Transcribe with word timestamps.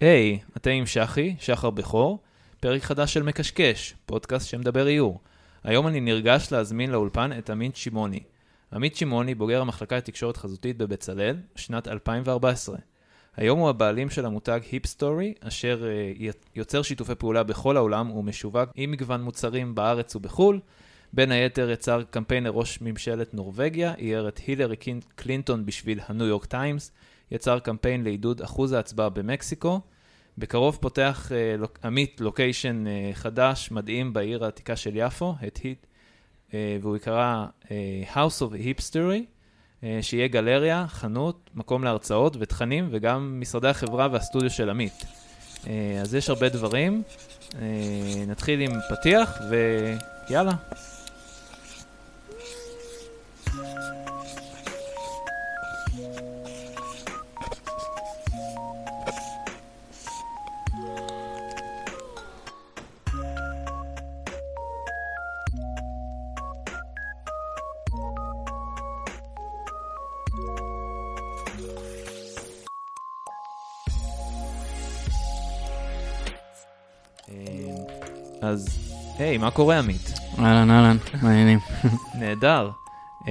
היי, 0.00 0.38
hey, 0.42 0.56
אתם 0.56 0.70
עם 0.70 0.86
שחי, 0.86 1.34
שחר 1.38 1.70
בכור, 1.70 2.18
פרק 2.60 2.82
חדש 2.82 3.14
של 3.14 3.22
מקשקש, 3.22 3.94
פודקאסט 4.06 4.48
שמדבר 4.48 4.88
איור. 4.88 5.20
היום 5.64 5.86
אני 5.86 6.00
נרגש 6.00 6.52
להזמין 6.52 6.90
לאולפן 6.90 7.38
את 7.38 7.50
עמית 7.50 7.76
שמעוני. 7.76 8.20
עמית 8.72 8.96
שמעוני 8.96 9.34
בוגר 9.34 9.60
המחלקה 9.60 9.96
לתקשורת 9.96 10.36
חזותית 10.36 10.76
בבצלאל, 10.76 11.36
שנת 11.56 11.88
2014. 11.88 12.76
היום 13.36 13.58
הוא 13.58 13.68
הבעלים 13.68 14.10
של 14.10 14.26
המותג 14.26 14.60
היפסטורי, 14.72 15.34
אשר 15.40 15.84
uh, 16.18 16.32
יוצר 16.56 16.82
שיתופי 16.82 17.14
פעולה 17.14 17.42
בכל 17.42 17.76
העולם 17.76 18.10
ומשווק 18.10 18.70
עם 18.74 18.90
מגוון 18.90 19.22
מוצרים 19.22 19.74
בארץ 19.74 20.16
ובחו"ל. 20.16 20.60
בין 21.12 21.32
היתר 21.32 21.70
יצר 21.70 22.02
קמפיין 22.10 22.44
לראש 22.44 22.80
ממשלת 22.80 23.34
נורבגיה, 23.34 23.94
אייר 23.94 24.28
את 24.28 24.40
הילרי 24.46 24.76
קלינטון 25.14 25.66
בשביל 25.66 26.00
הניו 26.08 26.26
יורק 26.26 26.44
טיימס, 26.44 26.92
יצר 27.30 27.58
קמפיין 27.58 28.04
לעידוד 28.04 28.42
אחוז 28.42 28.72
ההצבעה 28.72 29.08
במקסיקו. 29.08 29.80
בקרוב 30.38 30.78
פותח 30.80 31.30
uh, 31.30 31.86
עמית 31.86 32.20
לוקיישן 32.20 32.84
uh, 32.86 33.16
חדש, 33.16 33.70
מדהים, 33.70 34.12
בעיר 34.12 34.44
העתיקה 34.44 34.76
של 34.76 34.90
יפו, 34.94 35.34
את 35.46 35.56
היט, 35.56 35.86
uh, 36.48 36.52
והוא 36.80 36.96
יקרא 36.96 37.46
uh, 37.62 37.68
House 38.14 38.42
of 38.42 38.52
Hipstery, 38.52 39.20
uh, 39.80 39.84
שיהיה 40.00 40.28
גלריה, 40.28 40.84
חנות, 40.88 41.50
מקום 41.54 41.84
להרצאות 41.84 42.36
ותכנים, 42.40 42.88
וגם 42.90 43.40
משרדי 43.40 43.68
החברה 43.68 44.08
והסטודיו 44.12 44.50
של 44.50 44.70
עמית. 44.70 45.04
Uh, 45.64 45.68
אז 46.02 46.14
יש 46.14 46.30
הרבה 46.30 46.48
דברים. 46.48 47.02
Uh, 47.50 47.54
נתחיל 48.26 48.60
עם 48.60 48.72
פתיח, 48.90 49.38
ויאללה. 49.50 50.52
אז, 78.46 78.68
היי, 79.18 79.38
מה 79.38 79.50
קורה 79.50 79.78
עמית? 79.78 80.12
אהלן, 80.38 80.70
אהלן, 80.70 80.96
מעניינים. 81.22 81.58
נהדר. 82.20 82.70
Uh, 83.20 83.28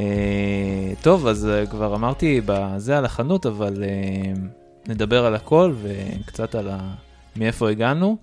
טוב, 1.02 1.28
אז 1.28 1.48
uh, 1.48 1.70
כבר 1.70 1.96
אמרתי 1.96 2.42
בזה 2.46 2.98
על 2.98 3.06
החנות, 3.06 3.46
אבל 3.46 3.84
uh, 3.84 4.90
נדבר 4.90 5.26
על 5.26 5.36
הכל 5.36 5.74
וקצת 5.82 6.56
על 6.56 6.70
ה... 6.70 6.94
מאיפה 7.36 7.70
הגענו. 7.70 8.18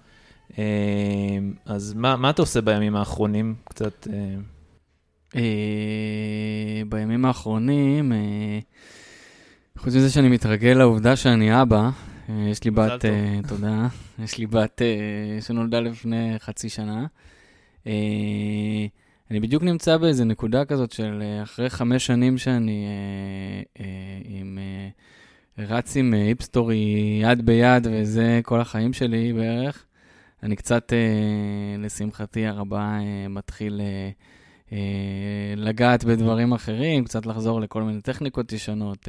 Uh, 0.51 0.55
אז 1.67 1.95
מה, 1.97 2.17
מה 2.17 2.31
אתה 2.31 2.43
עושה 2.43 2.61
בימים 2.61 2.97
האחרונים? 2.97 3.55
קצת... 3.65 4.07
Uh... 4.07 4.11
Uh, 5.33 5.35
בימים 6.89 7.25
האחרונים, 7.25 8.13
uh, 8.13 9.81
חוץ 9.83 9.95
מזה 9.95 10.11
שאני 10.11 10.29
מתרגל 10.29 10.73
לעובדה 10.73 11.17
שאני 11.17 11.63
אבא, 11.63 11.91
יש 12.51 12.65
לי 12.65 12.71
בת, 12.71 13.05
uh, 13.05 13.49
תודה, 13.49 13.89
יש 14.19 14.39
לי 14.39 14.47
בת 14.47 14.83
uh, 14.83 15.45
שנולדה 15.45 15.81
לפני 15.81 16.35
חצי 16.39 16.69
שנה. 16.69 17.07
Uh, 17.85 17.89
אני 19.31 19.41
בדיוק 19.41 19.63
נמצא 19.63 19.97
באיזה 19.97 20.25
נקודה 20.25 20.65
כזאת 20.65 20.93
של 20.93 21.23
אחרי 21.43 21.71
חמש 21.71 22.07
שנים 22.07 22.39
שאני 22.39 22.87
עם, 24.25 24.59
רץ 25.59 25.97
עם 25.97 26.15
היפסטורי 26.15 27.21
יד 27.23 27.47
ביד, 27.47 27.87
וזה 27.91 28.41
כל 28.45 28.61
החיים 28.61 28.93
שלי 28.93 29.33
בערך. 29.33 29.85
אני 30.43 30.57
קצת, 30.57 30.93
לשמחתי 31.79 32.47
הרבה, 32.47 32.99
מתחיל 33.29 33.81
לגעת 35.57 36.05
בדברים 36.05 36.53
אחרים, 36.53 37.05
קצת 37.05 37.27
לחזור 37.27 37.61
לכל 37.61 37.83
מיני 37.83 38.01
טכניקות 38.01 38.53
ישנות. 38.53 39.09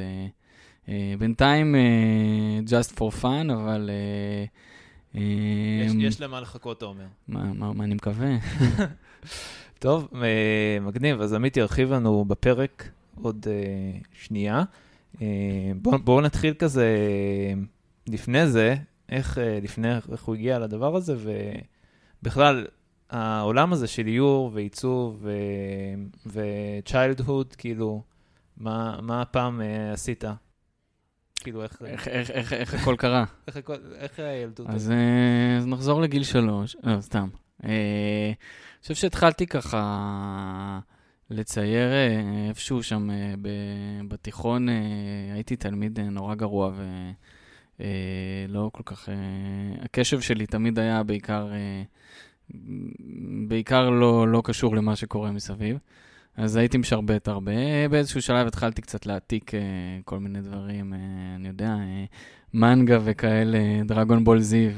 Uh, 0.86 0.90
בינתיים, 1.20 1.76
uh, 1.76 2.70
just 2.70 2.98
for 2.98 3.22
fun, 3.22 3.54
אבל... 3.54 3.90
Uh, 5.14 5.18
יש, 5.86 5.92
יש 6.00 6.22
למה 6.22 6.42
לחכות, 6.42 6.78
אתה 6.78 6.86
אומר. 6.86 7.06
מה, 7.28 7.54
מה, 7.54 7.74
מה 7.74 7.84
אני 7.84 7.96
מקווה? 7.96 8.30
טוב, 9.80 10.10
מגניב. 10.82 11.22
אז 11.22 11.34
עמית 11.34 11.58
ירחיב 11.58 11.94
לנו 11.94 12.26
בפרק 12.26 12.90
עוד 13.22 13.48
שנייה. 14.14 14.64
בואו 15.82 16.00
בוא 16.04 16.22
נתחיל 16.22 16.54
כזה, 16.54 16.96
לפני 18.08 18.48
זה, 18.48 18.76
איך, 19.10 19.38
לפני 19.62 19.96
איך 19.96 20.24
הוא 20.24 20.36
הגיע 20.36 20.60
לדבר 20.60 20.96
הזה, 20.96 21.16
ובכלל, 22.22 22.66
העולם 23.10 23.74
הזה 23.74 23.88
של 23.88 24.08
איור 24.08 24.52
ועיצוב 24.54 25.26
וצ'יילדהוד, 26.26 27.54
כאילו, 27.54 28.02
מה, 28.58 29.00
מה 29.02 29.22
הפעם 29.22 29.62
uh, 29.62 29.94
עשית? 29.94 30.24
כאילו, 31.40 31.64
איך... 31.64 31.82
איך, 31.86 32.08
איך, 32.08 32.32
איך, 32.32 32.54
איך 32.54 32.74
הכל 32.74 32.96
קרה? 32.98 33.26
איך, 33.48 33.58
הכל, 33.58 33.76
איך 33.96 34.20
הילדות? 34.20 34.70
אז, 34.70 34.94
אז 35.58 35.68
נחזור 35.68 36.02
לגיל 36.02 36.24
שלוש, 36.24 36.76
לא, 36.84 37.02
סתם. 37.02 37.30
אני 37.64 38.36
חושב 38.82 38.96
שהתחלתי 38.96 39.48
ככה 39.48 40.80
לצייר 41.30 41.90
איפשהו 42.50 42.84
שם 42.84 43.10
בתיכון, 44.08 44.68
הייתי 45.34 45.56
תלמיד 45.56 46.00
נורא 46.00 46.36
גרוע 46.36 46.72
ולא 47.80 48.70
כל 48.74 48.84
כך... 48.86 49.10
הקשב 49.82 50.22
שלי 50.22 50.46
תמיד 50.46 50.80
היה 50.80 51.04
בעיקר, 51.04 51.48
בעיקר 53.48 53.90
לא, 53.90 54.28
לא 54.28 54.42
קשור 54.46 54.76
למה 54.76 54.96
שקורה 54.96 55.32
מסביב. 55.32 55.78
אז 56.38 56.56
הייתי 56.56 56.78
משרבט 56.78 57.28
הרבה. 57.28 57.52
באיזשהו 57.90 58.22
שלב 58.22 58.48
התחלתי 58.48 58.82
קצת 58.82 59.06
להעתיק 59.06 59.52
uh, 59.52 59.58
כל 60.06 60.20
מיני 60.20 60.42
דברים, 60.42 60.94
uh, 60.94 60.96
אני 61.36 61.48
יודע, 61.48 61.76
uh, 61.76 62.16
מנגה 62.54 63.00
וכאלה, 63.04 63.60
דרגון 63.86 64.24
בול 64.24 64.40
זי, 64.40 64.70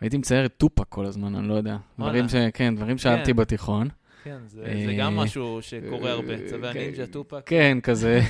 והייתי 0.00 0.16
מצייר 0.16 0.46
את 0.46 0.54
טופק 0.56 0.88
כל 0.88 1.06
הזמן, 1.06 1.34
אני 1.34 1.48
לא 1.48 1.54
יודע. 1.54 1.76
דברים 1.98 2.28
ש... 2.28 2.34
כן, 2.54 2.76
דברים 2.76 2.98
שאהבתי 2.98 3.32
כן. 3.32 3.36
בתיכון. 3.36 3.88
כן, 4.24 4.38
זה, 4.46 4.64
זה 4.86 4.94
גם 4.98 5.16
משהו 5.16 5.58
שקורה 5.62 6.10
הרבה, 6.10 6.48
צווי 6.48 6.68
הנינג'ה 6.68 7.06
טופק. 7.06 7.42
כן, 7.46 7.78
כזה, 7.82 8.20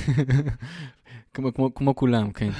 כמו, 1.34 1.54
כמו, 1.54 1.74
כמו 1.74 1.96
כולם, 1.96 2.32
כן. 2.32 2.50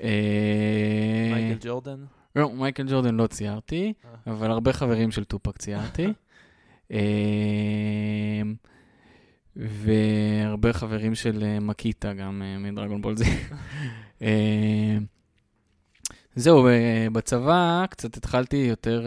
מייקל 0.00 1.58
ג'ורדן? 1.60 2.04
לא, 2.36 2.50
מייקל 2.50 2.86
ג'ורדן 2.88 3.14
לא 3.14 3.26
ציירתי, 3.26 3.92
אבל 4.26 4.50
הרבה 4.50 4.72
חברים 4.72 5.10
של 5.10 5.24
טופק 5.24 5.56
ציירתי. 5.58 6.06
אמ, 6.90 8.54
והרבה 9.56 10.72
חברים 10.72 11.14
של 11.14 11.44
אה, 11.44 11.60
מקיטה, 11.60 12.12
גם 12.12 12.42
אה, 12.42 12.58
מדרגון 12.58 13.02
בולזי. 13.02 13.24
אמ, 14.22 14.26
זהו, 16.34 16.66
אה, 16.68 17.06
בצבא 17.12 17.84
קצת 17.90 18.16
התחלתי 18.16 18.56
יותר 18.56 19.06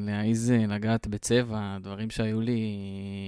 להעיז 0.00 0.50
לגעת 0.68 1.06
בצבע, 1.06 1.78
דברים 1.82 2.10
שהיו 2.10 2.40
לי, 2.40 2.60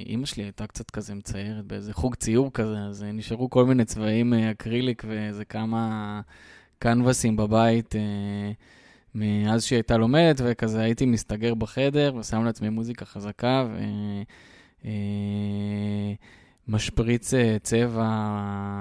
אימא 0.07 0.27
שלי 0.27 0.43
הייתה 0.43 0.67
קצת 0.67 0.91
כזה 0.91 1.15
מציירת 1.15 1.65
באיזה 1.65 1.93
חוג 1.93 2.15
ציור 2.15 2.51
כזה, 2.53 2.79
אז 2.79 3.05
נשארו 3.13 3.51
כל 3.51 3.65
מיני 3.65 3.85
צבעים 3.85 4.35
אקריליק 4.35 5.03
ואיזה 5.09 5.45
כמה 5.45 6.21
קנבסים 6.79 7.37
בבית. 7.37 7.95
מאז 9.15 9.65
שהיא 9.65 9.77
הייתה 9.77 9.97
לומדת, 9.97 10.41
וכזה 10.45 10.81
הייתי 10.81 11.07
מסתגר 11.07 11.55
בחדר 11.55 12.15
ושם 12.19 12.45
לעצמי 12.45 12.69
מוזיקה 12.69 13.05
חזקה, 13.05 13.67
ומשפריץ 16.69 17.35
אה, 17.35 17.57
צבע 17.63 18.09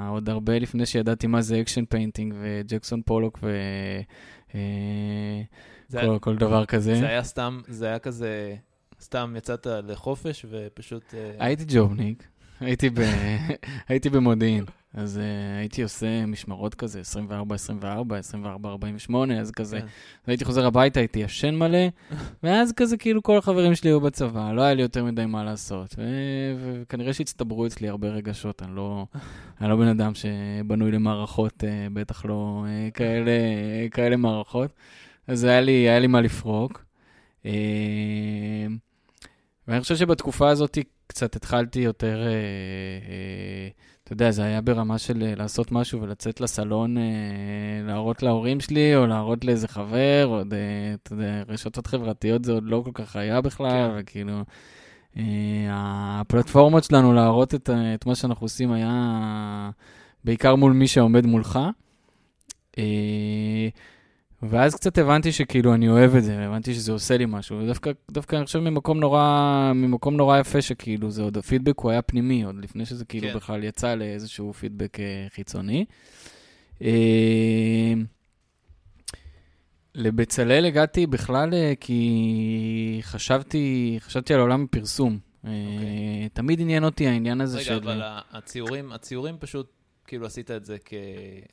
עוד 0.09 0.29
הרבה 0.29 0.59
לפני 0.59 0.85
שידעתי 0.85 1.27
מה 1.27 1.41
זה 1.41 1.61
action 1.61 1.85
painting 1.85 2.33
וג'קסון 2.41 3.01
פולוק 3.01 3.37
וכל 3.37 4.57
אה, 5.95 6.19
כל 6.19 6.35
דבר 6.35 6.65
כזה. 6.65 6.95
זה 6.95 7.07
היה 7.07 7.23
סתם, 7.23 7.61
זה 7.67 7.87
היה 7.87 7.99
כזה, 7.99 8.55
סתם 9.01 9.33
יצאת 9.37 9.67
לחופש 9.83 10.45
ופשוט... 10.49 11.13
אה, 11.13 11.31
הייתי 11.39 11.63
ג'ובניק, 11.67 12.27
הייתי, 12.59 12.89
ב... 12.89 12.99
הייתי 13.89 14.09
במודיעין. 14.09 14.65
אז 14.93 15.17
uh, 15.17 15.59
הייתי 15.59 15.83
עושה 15.83 16.25
משמרות 16.25 16.75
כזה, 16.75 17.01
24-24, 17.01 17.33
24-48, 19.09 19.13
אז 19.39 19.51
כזה, 19.51 19.79
כן. 19.79 19.85
הייתי 20.27 20.45
חוזר 20.45 20.65
הביתה, 20.65 20.99
הייתי 20.99 21.19
ישן 21.19 21.55
מלא, 21.55 21.87
ואז 22.43 22.71
כזה 22.71 22.97
כאילו 22.97 23.23
כל 23.23 23.37
החברים 23.37 23.75
שלי 23.75 23.89
היו 23.89 24.01
בצבא, 24.01 24.51
לא 24.51 24.61
היה 24.61 24.73
לי 24.73 24.81
יותר 24.81 25.03
מדי 25.03 25.25
מה 25.25 25.43
לעשות, 25.43 25.95
ו- 25.97 26.81
וכנראה 26.81 27.13
שהצטברו 27.13 27.65
אצלי 27.65 27.89
הרבה 27.89 28.07
רגשות, 28.07 28.63
אני 28.63 28.75
לא, 28.75 29.05
אני 29.61 29.69
לא 29.69 29.75
בן 29.75 29.87
אדם 29.87 30.11
שבנוי 30.15 30.91
למערכות, 30.91 31.63
uh, 31.63 31.65
בטח 31.93 32.25
לא 32.25 32.65
uh, 32.65 32.91
כאלה, 32.91 33.31
uh, 33.31 33.89
כאלה 33.91 34.15
מערכות, 34.15 34.73
אז 35.27 35.43
היה 35.43 35.61
לי, 35.61 35.71
היה 35.71 35.99
לי 35.99 36.07
מה 36.07 36.21
לפרוק. 36.21 36.85
Uh, 37.43 37.47
ואני 39.67 39.81
חושב 39.81 39.95
שבתקופה 39.95 40.49
הזאת 40.49 40.77
קצת 41.07 41.35
התחלתי 41.35 41.79
יותר... 41.79 42.23
Uh, 42.23 43.05
uh, 43.05 43.89
אתה 44.09 44.13
יודע, 44.13 44.31
זה 44.31 44.43
היה 44.43 44.61
ברמה 44.61 44.97
של 44.97 45.23
אה, 45.23 45.35
לעשות 45.35 45.71
משהו 45.71 46.01
ולצאת 46.01 46.41
לסלון, 46.41 46.97
אה, 46.97 47.03
להראות 47.83 48.23
להורים 48.23 48.59
שלי, 48.59 48.95
או 48.95 49.07
להראות 49.07 49.45
לאיזה 49.45 49.67
חבר, 49.67 50.25
או, 50.25 50.41
אתה 50.41 51.13
יודע, 51.13 51.43
רשתות 51.47 51.87
חברתיות 51.87 52.45
זה 52.45 52.51
עוד 52.51 52.63
לא 52.63 52.81
כל 52.85 52.91
כך 52.93 53.15
היה 53.15 53.41
בכלל, 53.41 53.91
כן. 53.91 53.95
וכאילו, 53.97 54.43
אה, 55.17 55.23
הפלטפורמות 55.69 56.83
שלנו 56.83 57.13
להראות 57.13 57.55
את, 57.55 57.69
את 57.95 58.05
מה 58.05 58.15
שאנחנו 58.15 58.45
עושים 58.45 58.71
היה 58.71 59.69
בעיקר 60.23 60.55
מול 60.55 60.73
מי 60.73 60.87
שעומד 60.87 61.25
מולך. 61.25 61.59
ואז 64.43 64.75
קצת 64.75 64.97
הבנתי 64.97 65.31
שכאילו 65.31 65.73
אני 65.73 65.89
אוהב 65.89 66.15
את 66.15 66.23
זה, 66.23 66.45
הבנתי 66.45 66.73
שזה 66.73 66.91
עושה 66.91 67.17
לי 67.17 67.25
משהו, 67.27 67.59
ודווקא 67.59 67.91
דווקא 68.11 68.35
אני 68.35 68.45
חושב 68.45 68.59
ממקום 68.59 68.99
נורא, 68.99 69.71
ממקום 69.75 70.17
נורא 70.17 70.39
יפה 70.39 70.61
שכאילו 70.61 71.11
זה 71.11 71.21
עוד, 71.21 71.37
הפידבק 71.37 71.79
הוא 71.79 71.91
היה 71.91 72.01
פנימי, 72.01 72.43
עוד 72.43 72.55
לפני 72.63 72.85
שזה 72.85 73.05
כאילו 73.05 73.27
כן. 73.27 73.35
בכלל 73.35 73.63
יצא 73.63 73.95
לאיזשהו 73.95 74.53
פידבק 74.53 74.99
אה, 74.99 75.27
חיצוני. 75.35 75.85
אה, 76.81 77.93
לבצלאל 79.95 80.65
הגעתי 80.65 81.07
בכלל 81.07 81.53
אה, 81.53 81.73
כי 81.79 82.99
חשבתי, 83.01 83.97
חשבתי 83.99 84.33
על 84.33 84.39
עולם 84.39 84.63
הפרסום. 84.63 85.19
Okay. 85.19 85.47
אוקיי. 85.47 86.29
תמיד 86.33 86.61
עניין 86.61 86.83
אותי 86.83 87.07
העניין 87.07 87.41
הזה 87.41 87.57
רגע, 87.57 87.65
של... 87.65 87.73
רגע, 87.73 87.91
אבל 87.91 88.01
הציורים, 88.31 88.91
הציורים 88.91 89.35
פשוט, 89.39 89.71
כאילו 90.07 90.25
עשית 90.25 90.51
את 90.51 90.65
זה 90.65 90.77
כ... 90.85 90.93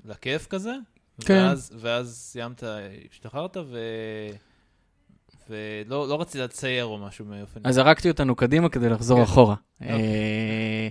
לכיף 0.05 0.47
כזה? 0.47 0.73
כן. 1.21 1.35
ואז, 1.35 1.73
ואז 1.81 2.17
סיימת, 2.17 2.63
השתחררת, 3.11 3.57
ו... 3.57 3.79
ולא 5.51 6.09
לא 6.09 6.21
רצית 6.21 6.41
לצייר 6.41 6.85
או 6.85 6.99
משהו 6.99 7.25
מאופן. 7.25 7.61
אז 7.65 7.75
זרקתי 7.75 8.09
אותנו 8.09 8.35
קדימה 8.35 8.69
כדי 8.69 8.89
לחזור 8.89 9.19
כן. 9.19 9.25
אחורה. 9.25 9.55
אוקיי. 9.81 9.93
אה, 9.93 10.89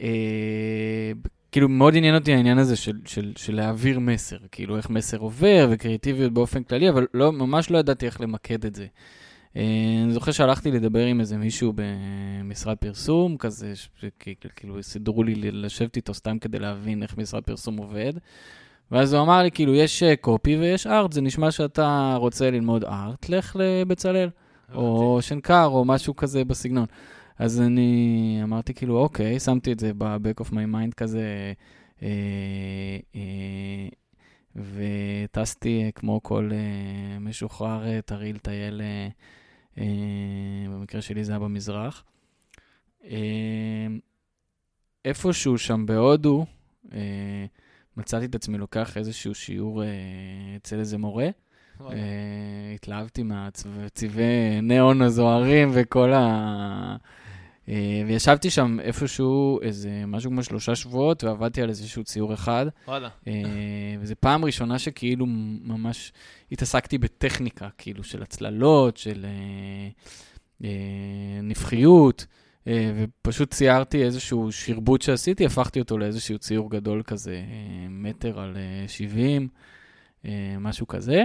אה, 0.00 1.12
כאילו, 1.52 1.68
מאוד 1.68 1.96
עניין 1.96 2.14
אותי 2.14 2.34
העניין 2.34 2.58
הזה 2.58 2.76
של, 2.76 2.96
של, 3.04 3.32
של 3.36 3.54
להעביר 3.56 3.98
מסר, 3.98 4.36
כאילו, 4.52 4.76
איך 4.76 4.90
מסר 4.90 5.18
עובר 5.18 5.68
וקריאטיביות 5.70 6.32
באופן 6.32 6.62
כללי, 6.62 6.88
אבל 6.88 7.06
לא, 7.14 7.32
ממש 7.32 7.70
לא 7.70 7.78
ידעתי 7.78 8.06
איך 8.06 8.20
למקד 8.20 8.64
את 8.64 8.74
זה. 8.74 8.86
אה, 9.56 9.62
אני 10.04 10.12
זוכר 10.12 10.32
שהלכתי 10.32 10.70
לדבר 10.70 11.06
עם 11.06 11.20
איזה 11.20 11.36
מישהו 11.36 11.72
במשרד 11.74 12.76
פרסום, 12.76 13.36
כזה, 13.36 13.72
כאילו, 14.56 14.82
סידרו 14.82 15.22
לי 15.22 15.34
לשבת 15.34 15.96
איתו 15.96 16.14
סתם 16.14 16.38
כדי 16.38 16.58
להבין 16.58 17.02
איך 17.02 17.18
משרד 17.18 17.42
פרסום 17.42 17.76
עובד. 17.76 18.12
ואז 18.90 19.14
הוא 19.14 19.22
אמר 19.22 19.42
לי, 19.42 19.50
כאילו, 19.50 19.74
יש 19.74 20.02
קופי 20.20 20.56
ויש 20.56 20.86
ארט, 20.86 21.12
זה 21.12 21.20
נשמע 21.20 21.50
שאתה 21.50 22.16
רוצה 22.18 22.50
ללמוד 22.50 22.84
ארט, 22.84 23.28
לך 23.28 23.56
לבצלאל, 23.58 24.28
או 24.74 25.18
שנקר, 25.20 25.64
או 25.64 25.84
משהו 25.84 26.16
כזה 26.16 26.44
בסגנון. 26.44 26.86
אז 27.38 27.60
אני 27.60 28.40
אמרתי, 28.42 28.74
כאילו, 28.74 28.98
אוקיי, 28.98 29.40
שמתי 29.40 29.72
את 29.72 29.80
זה 29.80 29.92
ב-back 29.98 30.44
of 30.44 30.48
my 30.50 30.74
mind 30.74 30.94
כזה, 30.96 31.52
אה, 32.02 32.08
אה, 33.14 33.88
וטסתי 34.56 35.90
כמו 35.94 36.22
כל 36.22 36.50
אה, 36.52 37.18
משוחרר 37.18 37.86
אה, 37.86 38.00
טרי 38.02 38.32
לטייל, 38.32 38.80
אה, 38.80 39.08
אה, 39.78 40.68
במקרה 40.70 41.02
שלי 41.02 41.24
זה 41.24 41.32
היה 41.32 41.38
במזרח. 41.38 42.04
אה, 43.04 43.86
איפשהו 45.04 45.58
שם 45.58 45.86
בהודו, 45.86 46.46
אה, 46.92 47.46
מצאתי 47.96 48.24
את 48.24 48.34
עצמי 48.34 48.58
לוקח 48.58 48.96
איזשהו 48.96 49.34
שיעור 49.34 49.82
אה, 49.82 49.88
אצל 50.56 50.78
איזה 50.78 50.98
מורה. 50.98 51.28
אה, 51.80 51.96
התלהבתי 52.74 53.22
מהצבעי 53.22 54.60
ניאון 54.62 55.02
הזוהרים 55.02 55.70
וכל 55.72 56.12
ה... 56.12 56.96
אה, 57.68 58.02
וישבתי 58.06 58.50
שם 58.50 58.80
איפשהו 58.80 59.60
איזה 59.62 60.04
משהו 60.06 60.30
כמו 60.30 60.42
שלושה 60.42 60.74
שבועות, 60.74 61.24
ועבדתי 61.24 61.62
על 61.62 61.68
איזשהו 61.68 62.04
ציור 62.04 62.34
אחד. 62.34 62.66
וואלה. 62.88 63.08
אה, 63.26 63.32
וזו 64.00 64.14
פעם 64.20 64.44
ראשונה 64.44 64.78
שכאילו 64.78 65.26
ממש 65.62 66.12
התעסקתי 66.52 66.98
בטכניקה, 66.98 67.68
כאילו 67.78 68.04
של 68.04 68.22
הצללות, 68.22 68.96
של 68.96 69.24
אה, 69.24 69.88
אה, 70.64 71.40
נפחיות. 71.42 72.26
אה, 72.68 72.92
ופשוט 72.96 73.54
ציירתי 73.54 74.04
איזשהו 74.04 74.52
שרבוט 74.52 75.02
שעשיתי, 75.02 75.46
הפכתי 75.46 75.80
אותו 75.80 75.98
לאיזשהו 75.98 76.38
ציור 76.38 76.70
גדול 76.70 77.02
כזה, 77.02 77.30
אה, 77.30 77.86
מטר 77.88 78.40
על 78.40 78.56
70, 78.86 79.48
אה, 80.26 80.30
משהו 80.60 80.86
כזה. 80.86 81.24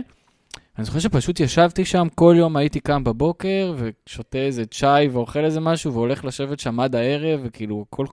אני 0.77 0.85
זוכר 0.85 0.99
שפשוט 0.99 1.39
ישבתי 1.39 1.85
שם, 1.85 2.07
כל 2.15 2.35
יום 2.37 2.57
הייתי 2.57 2.79
קם 2.79 3.03
בבוקר 3.03 3.75
ושותה 3.77 4.37
איזה 4.37 4.65
צ'אי 4.65 5.07
ואוכל 5.07 5.45
איזה 5.45 5.59
משהו 5.59 5.93
והולך 5.93 6.25
לשבת 6.25 6.59
שם 6.59 6.79
עד 6.79 6.95
הערב, 6.95 7.39
וכאילו 7.43 7.85
כל... 7.89 8.05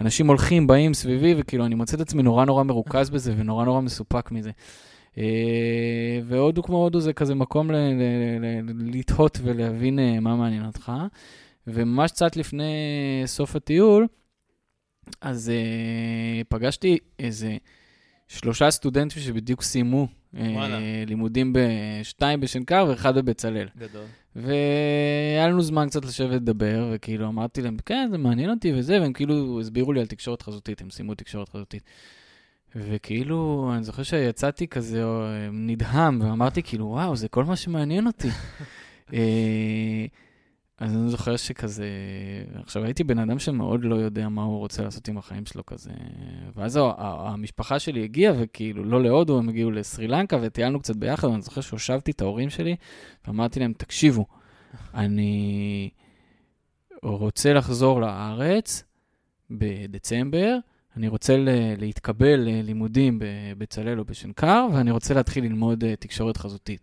אנשים 0.00 0.26
הולכים, 0.26 0.66
באים 0.66 0.94
סביבי, 0.94 1.34
וכאילו 1.38 1.64
אני 1.64 1.74
מוצא 1.74 1.96
את 1.96 2.00
עצמי 2.00 2.22
נורא 2.22 2.44
נורא 2.44 2.62
מרוכז 2.62 3.10
בזה 3.10 3.34
ונורא 3.36 3.64
נורא 3.64 3.80
מסופק 3.80 4.30
מזה. 4.30 4.50
והודו 6.24 6.62
כמו 6.62 6.76
הודו 6.76 7.00
זה 7.00 7.12
כזה 7.12 7.34
מקום 7.34 7.70
לתהות 8.78 9.38
ולהבין 9.42 9.98
מה 10.20 10.36
מעניין 10.36 10.66
אותך. 10.66 10.92
וממש 11.74 12.12
קצת 12.12 12.36
לפני 12.36 12.72
סוף 13.26 13.56
הטיול, 13.56 14.06
אז 15.20 15.52
uh, 15.52 16.44
פגשתי 16.48 16.98
איזה 17.18 17.56
שלושה 18.28 18.70
סטודנטים 18.70 19.22
שבדיוק 19.22 19.62
סיימו 19.62 20.08
uh, 20.34 20.38
לימודים 21.06 21.52
בשתיים 21.56 22.40
בשנקר 22.40 22.86
ואחד 22.88 23.18
בבצלאל. 23.18 23.68
גדול. 23.78 24.04
והיה 24.36 25.48
לנו 25.48 25.62
זמן 25.62 25.88
קצת 25.88 26.04
לשבת 26.04 26.32
לדבר, 26.32 26.90
וכאילו 26.94 27.28
אמרתי 27.28 27.62
להם, 27.62 27.76
כן, 27.86 28.08
זה 28.10 28.18
מעניין 28.18 28.50
אותי 28.50 28.72
וזה, 28.72 29.00
והם 29.00 29.12
כאילו 29.12 29.60
הסבירו 29.60 29.92
לי 29.92 30.00
על 30.00 30.06
תקשורת 30.06 30.42
חזותית, 30.42 30.80
הם 30.80 30.90
סיימו 30.90 31.14
תקשורת 31.14 31.48
חזותית. 31.48 31.82
וכאילו, 32.76 33.70
אני 33.74 33.84
זוכר 33.84 34.02
שיצאתי 34.02 34.66
כזה 34.66 35.04
אה, 35.04 35.48
נדהם, 35.52 36.20
ואמרתי 36.20 36.62
כאילו, 36.62 36.86
וואו, 36.86 37.16
זה 37.16 37.28
כל 37.28 37.44
מה 37.44 37.56
שמעניין 37.56 38.06
אותי. 38.06 38.28
אז 40.78 40.96
אני 40.96 41.08
זוכר 41.08 41.36
שכזה, 41.36 41.88
עכשיו 42.54 42.84
הייתי 42.84 43.04
בן 43.04 43.18
אדם 43.18 43.38
שמאוד 43.38 43.84
לא 43.84 43.94
יודע 43.94 44.28
מה 44.28 44.42
הוא 44.42 44.58
רוצה 44.58 44.82
לעשות 44.82 45.08
עם 45.08 45.18
החיים 45.18 45.46
שלו 45.46 45.66
כזה, 45.66 45.90
ואז 46.56 46.78
המשפחה 47.02 47.78
שלי 47.78 48.04
הגיעה, 48.04 48.34
וכאילו, 48.38 48.84
לא 48.84 49.02
להודו, 49.02 49.38
הם 49.38 49.48
הגיעו 49.48 49.70
לסרי 49.70 50.06
לנקה, 50.06 50.38
וטיילנו 50.42 50.80
קצת 50.80 50.96
ביחד, 50.96 51.28
ואני 51.28 51.42
זוכר 51.42 51.60
שהושבתי 51.60 52.10
את 52.10 52.20
ההורים 52.20 52.50
שלי, 52.50 52.76
ואמרתי 53.26 53.60
להם, 53.60 53.72
תקשיבו, 53.72 54.26
אני 54.94 55.90
רוצה 57.02 57.52
לחזור 57.52 58.00
לארץ 58.00 58.84
בדצמבר, 59.50 60.58
אני 60.96 61.08
רוצה 61.08 61.36
להתקבל 61.78 62.40
ללימודים 62.40 63.18
בבצלאל 63.22 63.98
או 63.98 64.04
בשנקר, 64.04 64.66
ואני 64.72 64.90
רוצה 64.90 65.14
להתחיל 65.14 65.44
ללמוד 65.44 65.84
אה, 65.84 65.96
תקשורת 65.96 66.36
חזותית. 66.36 66.80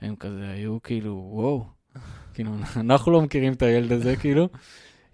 הם 0.00 0.16
כזה 0.16 0.50
היו 0.50 0.82
כאילו, 0.82 1.28
וואו. 1.32 1.64
כאילו, 2.34 2.50
אנחנו 2.76 3.12
לא 3.12 3.22
מכירים 3.22 3.52
את 3.52 3.62
הילד 3.62 3.92
הזה, 3.92 4.16
כאילו. 4.16 4.48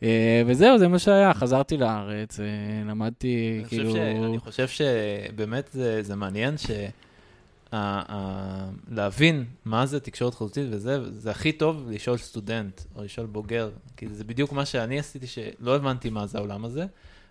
אה, 0.03 0.43
וזהו, 0.47 0.79
זה 0.79 0.89
מה 0.89 0.99
שהיה, 0.99 1.35
חזרתי 1.35 1.77
לארץ, 1.77 2.41
אה, 2.41 2.47
למדתי, 2.91 3.59
אני 3.61 3.69
כאילו... 3.69 3.91
חושב 3.91 3.99
ש, 3.99 4.25
אני 4.25 4.39
חושב 4.39 4.69
שבאמת 4.69 5.69
זה, 5.73 6.03
זה 6.03 6.17
מעניין 6.17 6.59
ש... 6.59 6.71
להבין 8.91 9.45
מה 9.65 9.87
זה 9.87 10.01
תקשורת 10.01 10.35
חזותית 10.35 10.67
וזה, 10.71 11.11
זה 11.11 11.31
הכי 11.31 11.53
טוב 11.53 11.91
לשאול 11.91 12.17
סטודנט 12.17 12.81
או 12.97 13.05
לשאול 13.05 13.27
בוגר, 13.27 13.71
כי 13.97 14.09
זה 14.09 14.25
בדיוק 14.25 14.53
מה 14.53 14.65
שאני 14.65 14.99
עשיתי, 14.99 15.27
שלא 15.27 15.77
הבנתי 15.77 16.11
מה 16.11 16.27
זה 16.27 16.39
העולם 16.39 16.65
הזה. 16.65 16.87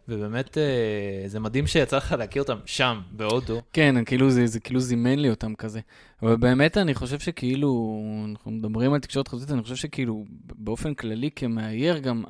ובאמת, 0.09 0.57
אה, 0.57 1.27
זה 1.27 1.39
מדהים 1.39 1.67
שיצא 1.67 1.97
לך 1.97 2.15
להכיר 2.19 2.41
אותם 2.41 2.57
שם, 2.65 3.01
בהודו. 3.11 3.61
כן, 3.73 4.05
כאילו 4.05 4.29
זה, 4.29 4.47
זה 4.47 4.59
כאילו 4.59 4.79
זימן 4.79 5.19
לי 5.19 5.29
אותם 5.29 5.55
כזה. 5.55 5.79
אבל 6.21 6.35
באמת, 6.35 6.77
אני 6.77 6.93
חושב 6.93 7.19
שכאילו, 7.19 8.01
אנחנו 8.29 8.51
מדברים 8.51 8.93
על 8.93 8.99
תקשורת 8.99 9.27
חזותית, 9.27 9.51
אני 9.51 9.61
חושב 9.61 9.75
שכאילו, 9.75 10.25
באופן 10.55 10.93
כללי 10.93 11.29
כמאייר, 11.35 11.97
גם 11.97 12.23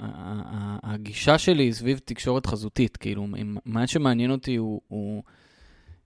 הגישה 0.84 1.38
שלי 1.38 1.74
סביב 1.74 2.00
תקשורת 2.06 2.46
חזותית. 2.46 2.98
כאילו, 2.98 3.28
מה 3.66 3.88
שמעניין 3.88 4.32
אותי 4.32 4.56
הוא... 4.56 4.82
הוא 4.88 5.24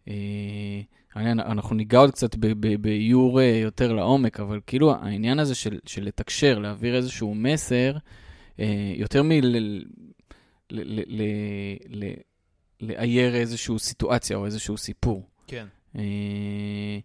אה, 0.08 0.14
אנחנו 1.16 1.76
ניגע 1.76 1.98
עוד 1.98 2.12
קצת 2.12 2.36
באיור 2.82 3.42
אה, 3.42 3.46
יותר 3.46 3.94
לעומק, 3.94 4.40
אבל 4.40 4.60
כאילו 4.68 4.96
העניין 4.96 5.40
הזה 5.40 5.56
של, 5.56 5.80
של 5.86 6.04
לתקשר, 6.04 6.60
להעביר 6.60 6.96
איזשהו 6.96 7.36
מסר, 7.36 7.98
אה, 10.74 10.78
יותר 10.78 11.06
מ... 11.10 12.30
לאייר 12.82 13.36
איזושהי 13.36 13.80
סיטואציה 13.80 14.38
או 14.38 14.46
איזשהו 14.46 14.78
סיפור. 14.78 15.30
כן. 15.48 15.66
אה, 15.96 17.00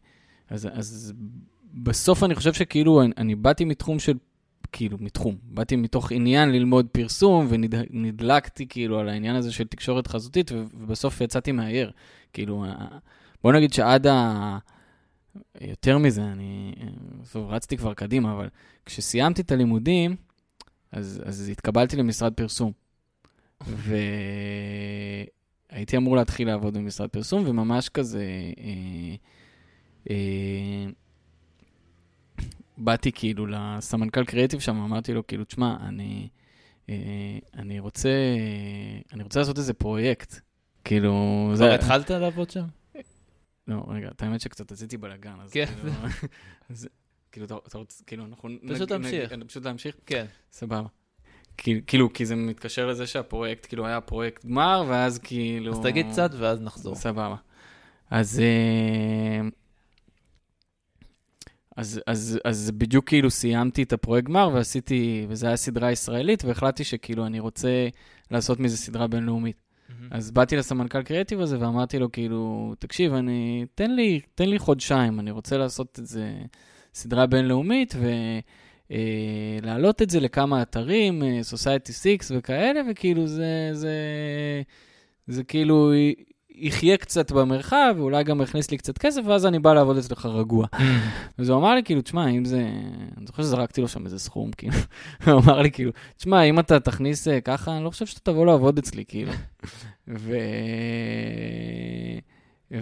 אז, 0.51 0.69
אז 0.73 1.13
בסוף 1.75 2.25
אני 2.25 2.35
חושב 2.35 2.53
שכאילו 2.53 3.03
אני, 3.03 3.13
אני 3.17 3.35
באתי 3.35 3.65
מתחום 3.65 3.99
של, 3.99 4.15
כאילו 4.73 4.99
מתחום, 5.01 5.37
באתי 5.43 5.77
מתוך 5.77 6.13
עניין 6.13 6.53
ללמוד 6.53 6.87
פרסום 6.93 7.47
ונדלקתי 7.51 8.67
כאילו 8.69 8.99
על 8.99 9.09
העניין 9.09 9.37
הזה 9.37 9.53
של 9.53 9.67
תקשורת 9.67 10.07
חזותית 10.07 10.51
ובסוף 10.53 11.21
יצאתי 11.21 11.53
מאייר. 11.53 11.93
כאילו, 12.33 12.65
בוא 13.43 13.53
נגיד 13.53 13.73
שעד 13.73 14.07
ה... 14.07 14.59
יותר 15.61 15.99
מזה, 15.99 16.23
אני 16.23 16.75
בסוף 17.23 17.45
רצתי 17.49 17.77
כבר 17.77 17.95
קדימה, 17.95 18.33
אבל 18.33 18.49
כשסיימתי 18.87 19.43
את 19.43 19.53
הלימודים, 19.53 20.17
אז, 20.93 21.23
אז 21.25 21.49
התקבלתי 21.49 21.97
למשרד 21.97 22.33
פרסום. 22.33 22.73
הייתי 25.71 25.97
אמור 25.97 26.17
להתחיל 26.17 26.49
לעבוד 26.49 26.75
במשרד 26.75 27.11
פרסום, 27.11 27.45
וממש 27.47 27.89
כזה... 27.89 28.25
אה, 28.59 29.15
אה, 30.11 30.87
באתי 32.79 33.13
כאילו 33.13 33.47
לסמנכ"ל 33.47 34.25
קריאיטיב 34.25 34.61
שם, 34.61 34.77
אמרתי 34.77 35.15
לו, 35.15 35.27
כאילו, 35.27 35.45
תשמע, 35.45 35.77
אני, 35.81 36.29
אה, 36.89 37.39
אני 37.55 37.79
רוצה, 37.79 38.11
אני 39.13 39.23
רוצה 39.23 39.41
לעשות 39.41 39.59
איזה 39.59 39.75
פרויקט. 39.75 40.41
כאילו, 40.85 41.45
כבר 41.47 41.57
זה... 41.57 41.75
התחלת 41.75 42.11
לעבוד 42.11 42.51
שם? 42.51 42.65
לא, 43.69 43.85
רגע, 43.89 44.09
את 44.09 44.23
האמת 44.23 44.41
שקצת 44.41 44.73
עשיתי 44.73 44.97
בלאגן, 44.97 45.37
אז 45.41 45.53
כן. 45.53 45.67
כאילו, 45.67 45.93
אז, 46.71 46.89
כאילו, 47.33 47.47
אתה, 47.47 47.57
אתה 47.69 47.79
רוצה, 47.79 48.05
כאילו, 48.07 48.25
אנחנו... 48.25 48.49
פשוט 48.69 48.91
להמשיך. 48.91 49.33
פשוט 49.47 49.65
להמשיך? 49.65 49.97
כן. 50.07 50.27
סבבה. 50.53 50.89
כאילו, 51.87 52.13
כי 52.13 52.27
זה 52.27 52.37
מתקשר 52.37 52.87
לזה 52.87 53.07
שהפרויקט, 53.07 53.67
כאילו, 53.67 53.87
היה 53.87 54.01
פרויקט 54.01 54.47
גמר, 54.47 54.85
ואז 54.89 55.19
כאילו... 55.19 55.73
אז 55.73 55.81
תגיד 55.81 56.07
קצת 56.11 56.31
ואז 56.39 56.61
נחזור. 56.61 56.95
סבבה. 56.95 57.37
אז... 58.11 58.41
אה, 58.41 59.49
אז, 61.77 62.01
אז, 62.07 62.39
אז 62.45 62.71
בדיוק 62.71 63.09
כאילו 63.09 63.31
סיימתי 63.31 63.83
את 63.83 63.93
הפרויקט 63.93 64.29
גמר 64.29 64.51
ועשיתי, 64.55 65.27
וזו 65.29 65.47
הייתה 65.47 65.57
סדרה 65.57 65.93
ישראלית, 65.93 66.45
והחלטתי 66.45 66.85
שכאילו 66.85 67.27
אני 67.27 67.41
רוצה 67.41 67.89
לעשות 68.31 68.61
מזה 68.61 68.77
סדרה 68.77 69.07
בינלאומית. 69.07 69.57
Mm-hmm. 69.57 69.93
אז 70.11 70.31
באתי 70.31 70.57
לסמנכ"ל 70.57 71.03
קריאיטיב 71.03 71.41
הזה 71.41 71.61
ואמרתי 71.61 71.99
לו, 71.99 72.13
כאילו, 72.13 72.75
תקשיב, 72.79 73.15
אני, 73.15 73.67
תן 73.75 73.91
לי, 73.91 74.21
תן 74.35 74.49
לי 74.49 74.59
חודשיים, 74.59 75.21
אני 75.21 75.31
רוצה 75.31 75.57
לעשות 75.57 75.99
את 75.99 76.07
זה 76.07 76.35
סדרה 76.95 77.27
בינלאומית, 77.27 77.95
ולהעלות 77.99 78.45
אה, 78.91 79.93
את 80.03 80.11
זה 80.11 80.21
לכמה 80.21 80.63
אתרים, 80.63 81.23
אה, 81.23 81.41
Society 81.53 81.93
6 81.93 82.19
וכאלה, 82.31 82.81
וכאילו 82.91 83.27
זה, 83.27 83.71
זה, 83.73 83.93
זה 85.27 85.45
כאילו 85.45 85.93
יחיה 86.55 86.97
קצת 86.97 87.33
במרחב, 87.33 87.95
ואולי 87.99 88.25
גם 88.25 88.41
יכניס 88.41 88.71
לי 88.71 88.79
קצת 88.79 88.99
כסף, 88.99 89.21
ואז 89.25 89.47
אני 89.47 89.59
בא 89.59 89.75
לעבוד 89.75 89.97
אצלך 89.97 90.27
רגוע. 90.27 90.67
אז 91.39 91.49
הוא 91.49 91.59
אמר 91.59 91.75
לי, 91.75 91.83
כאילו, 91.83 92.03
תשמע, 92.03 92.29
אם 92.29 92.45
זה... 92.45 92.59
אני 93.17 93.27
זוכר 93.27 93.43
שזרקתי 93.43 93.81
לו 93.81 93.89
שם 93.89 94.05
איזה 94.05 94.19
סכום, 94.19 94.51
כאילו. 94.53 94.75
הוא 95.27 95.41
אמר 95.41 95.63
לי, 95.63 95.71
כאילו, 95.71 95.91
תשמע, 96.17 96.43
אם 96.43 96.59
אתה 96.59 96.81
תכניס 96.81 97.29
אה, 97.29 97.41
ככה, 97.41 97.77
אני 97.77 97.85
לא 97.85 97.91
חושב 97.91 98.07
שאתה 98.07 98.21
תבוא 98.33 98.47
לעבוד 98.47 98.79
אצלי, 98.79 99.05
כאילו. 99.09 99.33
ו... 100.09 100.37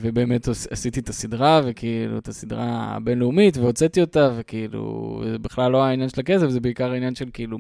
ובאמת 0.01 0.49
עשיתי 0.71 1.01
את 1.01 1.09
הסדרה, 1.09 1.61
וכאילו, 1.65 2.19
את 2.19 2.29
הסדרה 2.29 2.95
הבינלאומית, 2.97 3.57
והוצאתי 3.57 4.01
אותה, 4.01 4.31
וכאילו, 4.37 5.23
זה 5.31 5.39
בכלל 5.39 5.73
לא 5.73 5.85
העניין 5.85 6.09
של 6.09 6.21
הכסף, 6.21 6.49
זה 6.49 6.61
בעיקר 6.61 6.93
העניין 6.93 7.15
של 7.15 7.29
כאילו, 7.33 7.59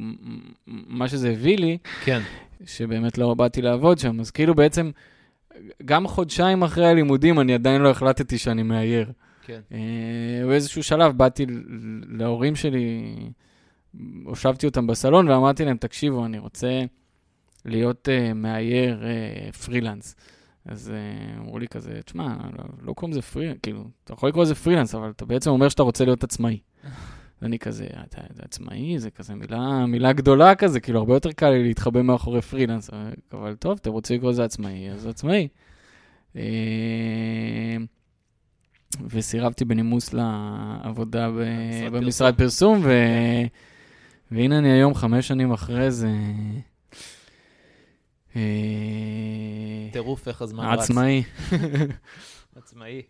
מה 0.66 1.08
שזה 1.08 1.30
הביא 1.30 1.58
לי. 1.58 1.78
כן. 2.04 2.20
שבאמת 2.64 3.18
לא 3.18 3.34
באתי 3.34 3.62
לעבוד 3.62 3.98
שם, 3.98 4.20
אז 4.20 4.30
כאילו 4.30 4.54
בעצם... 4.54 4.90
גם 5.84 6.08
חודשיים 6.08 6.62
אחרי 6.62 6.86
הלימודים 6.86 7.40
אני 7.40 7.54
עדיין 7.54 7.82
לא 7.82 7.90
החלטתי 7.90 8.38
שאני 8.38 8.62
מאייר. 8.62 9.12
כן. 9.46 9.60
Uh, 9.70 9.74
באיזשהו 10.46 10.82
שלב 10.82 11.18
באתי 11.18 11.46
להורים 12.08 12.56
שלי, 12.56 13.16
הושבתי 14.24 14.66
אותם 14.66 14.86
בסלון 14.86 15.28
ואמרתי 15.28 15.64
להם, 15.64 15.76
תקשיבו, 15.76 16.24
אני 16.24 16.38
רוצה 16.38 16.80
להיות 17.64 18.08
uh, 18.08 18.34
מאייר 18.34 19.02
uh, 19.02 19.56
פרילנס. 19.56 20.16
אז 20.66 20.92
uh, 20.94 21.40
אמרו 21.40 21.58
לי 21.58 21.68
כזה, 21.68 22.00
תשמע, 22.04 22.36
לא, 22.58 22.64
לא 22.82 22.92
קוראים 22.92 23.12
לזה 23.12 23.22
פרילנס, 23.22 23.58
כאילו, 23.62 23.84
אתה 24.04 24.12
יכול 24.12 24.28
לקרוא 24.28 24.42
לזה 24.42 24.54
פרילנס, 24.54 24.94
אבל 24.94 25.10
אתה 25.10 25.24
בעצם 25.24 25.50
אומר 25.50 25.68
שאתה 25.68 25.82
רוצה 25.82 26.04
להיות 26.04 26.24
עצמאי. 26.24 26.58
ואני 27.42 27.58
כזה, 27.58 27.86
אתה, 27.86 28.20
אתה 28.30 28.42
עצמאי, 28.44 28.98
זה 28.98 29.10
כזה 29.10 29.34
מילה, 29.34 29.86
מילה 29.86 30.12
גדולה 30.12 30.54
כזה, 30.54 30.80
כאילו, 30.80 30.98
הרבה 30.98 31.14
יותר 31.14 31.32
קל 31.32 31.50
לי 31.50 31.62
להתחבא 31.62 32.02
מאחורי 32.02 32.42
פרילנס. 32.42 32.90
אבל 33.32 33.54
טוב, 33.54 33.78
אתם 33.80 33.90
רוצים 33.90 34.16
לקרוא 34.16 34.30
לזה 34.30 34.44
עצמאי, 34.44 34.90
אז 34.90 35.06
עצמאי. 35.06 35.48
אה, 36.36 37.76
וסירבתי 39.08 39.64
בנימוס 39.64 40.14
לעבודה 40.14 41.30
ב... 41.30 41.42
במשרד 41.92 42.34
פרסום, 42.34 42.80
ו... 42.82 42.92
והנה 44.30 44.58
אני 44.58 44.72
היום, 44.72 44.94
חמש 44.94 45.28
שנים 45.28 45.52
אחרי 45.52 45.90
זה. 45.90 46.08
אה, 48.36 48.42
טירוף 49.92 50.28
איך 50.28 50.42
הזמן 50.42 50.64
רץ. 50.64 50.80
עצמאי. 50.80 51.22
עצמאי. 52.56 53.02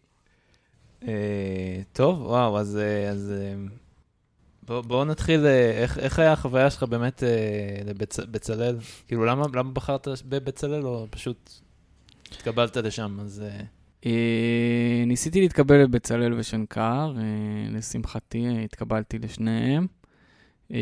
אה, 1.09 1.81
טוב, 1.93 2.21
וואו, 2.21 2.59
אז 2.59 2.79
בוא, 4.63 4.81
בוא 4.81 5.05
נתחיל, 5.05 5.47
אה, 5.47 5.71
איך, 5.71 5.99
איך 5.99 6.19
היה 6.19 6.33
החוויה 6.33 6.71
שלך 6.71 6.83
באמת 6.83 7.23
אה, 7.23 7.29
לבצלאל? 7.85 8.77
כאילו, 9.09 9.25
למה, 9.25 9.47
למה 9.55 9.71
בחרת 9.71 10.09
בבצלאל 10.29 10.87
או 10.87 11.07
פשוט 11.11 11.51
התקבלת 12.33 12.77
לשם? 12.77 13.19
אז... 13.21 13.43
אה... 13.47 13.65
אה, 14.07 15.05
ניסיתי 15.07 15.41
להתקבל 15.41 15.77
לבצלאל 15.83 16.35
ושנקר, 16.35 17.13
אה, 17.17 17.23
לשמחתי 17.71 18.47
התקבלתי 18.65 19.19
לשניהם. 19.19 19.87
אה, 20.73 20.79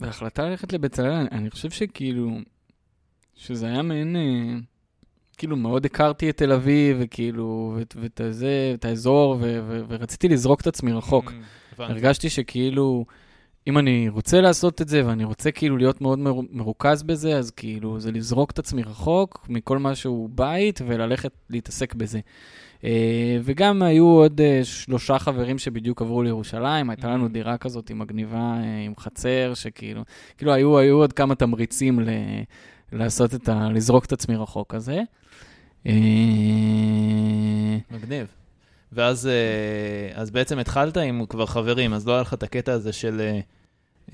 וההחלטה 0.00 0.44
ללכת 0.44 0.72
לבצלאל, 0.72 1.12
אני, 1.12 1.28
אני 1.32 1.50
חושב 1.50 1.70
שכאילו, 1.70 2.38
שזה 3.34 3.66
היה 3.66 3.82
מעין... 3.82 4.16
אה, 4.16 4.58
כאילו 5.36 5.56
מאוד 5.56 5.84
הכרתי 5.84 6.30
את 6.30 6.36
תל 6.36 6.52
אביב, 6.52 6.96
וכאילו, 7.00 7.74
ואת, 7.76 7.96
ואת 8.00 8.20
זה, 8.30 8.72
את 8.74 8.84
האזור, 8.84 9.36
ו, 9.40 9.60
ו, 9.68 9.82
ורציתי 9.88 10.28
לזרוק 10.28 10.60
את 10.60 10.66
עצמי 10.66 10.92
רחוק. 10.92 11.30
Mm, 11.30 11.82
הרגשתי 11.82 12.30
שכאילו, 12.30 13.04
אם 13.66 13.78
אני 13.78 14.08
רוצה 14.08 14.40
לעשות 14.40 14.82
את 14.82 14.88
זה, 14.88 15.06
ואני 15.06 15.24
רוצה 15.24 15.50
כאילו 15.50 15.76
להיות 15.76 16.00
מאוד 16.00 16.18
מרוכז 16.50 17.02
בזה, 17.02 17.38
אז 17.38 17.50
כאילו, 17.50 18.00
זה 18.00 18.12
לזרוק 18.12 18.50
את 18.50 18.58
עצמי 18.58 18.82
רחוק 18.82 19.46
מכל 19.48 19.78
מה 19.78 19.94
שהוא 19.94 20.30
בית, 20.32 20.80
וללכת 20.86 21.32
להתעסק 21.50 21.94
בזה. 21.94 22.20
Uh, 22.80 22.84
וגם 23.42 23.82
היו 23.82 24.06
עוד 24.06 24.40
uh, 24.40 24.64
שלושה 24.64 25.18
חברים 25.18 25.58
שבדיוק 25.58 26.02
עברו 26.02 26.22
לירושלים, 26.22 26.90
הייתה 26.90 27.08
לנו 27.08 27.26
mm. 27.26 27.28
דירה 27.28 27.58
כזאת 27.58 27.90
עם 27.90 27.98
מגניבה, 27.98 28.54
uh, 28.60 28.86
עם 28.86 28.92
חצר, 28.98 29.52
שכאילו, 29.54 30.02
כאילו 30.38 30.52
היו, 30.52 30.78
היו 30.78 30.96
עוד 30.96 31.12
כמה 31.12 31.34
תמריצים 31.34 32.00
ל... 32.00 32.08
לעשות 32.92 33.34
את 33.34 33.48
ה... 33.48 33.68
לזרוק 33.70 34.04
את 34.04 34.12
עצמי 34.12 34.36
רחוק. 34.36 34.74
אה, 35.86 35.92
מגניב. 37.90 38.26
ואז 38.96 39.26
אה, 39.26 40.20
אז 40.20 40.30
בעצם 40.30 40.58
התחלת 40.58 40.96
עם 40.96 41.26
כבר 41.28 41.46
חברים, 41.46 41.92
אז 41.92 42.06
לא 42.06 42.12
היה 42.12 42.20
לך 42.20 42.34
את 42.34 42.42
הקטע 42.42 42.72
הזה 42.72 42.92
של 42.92 43.20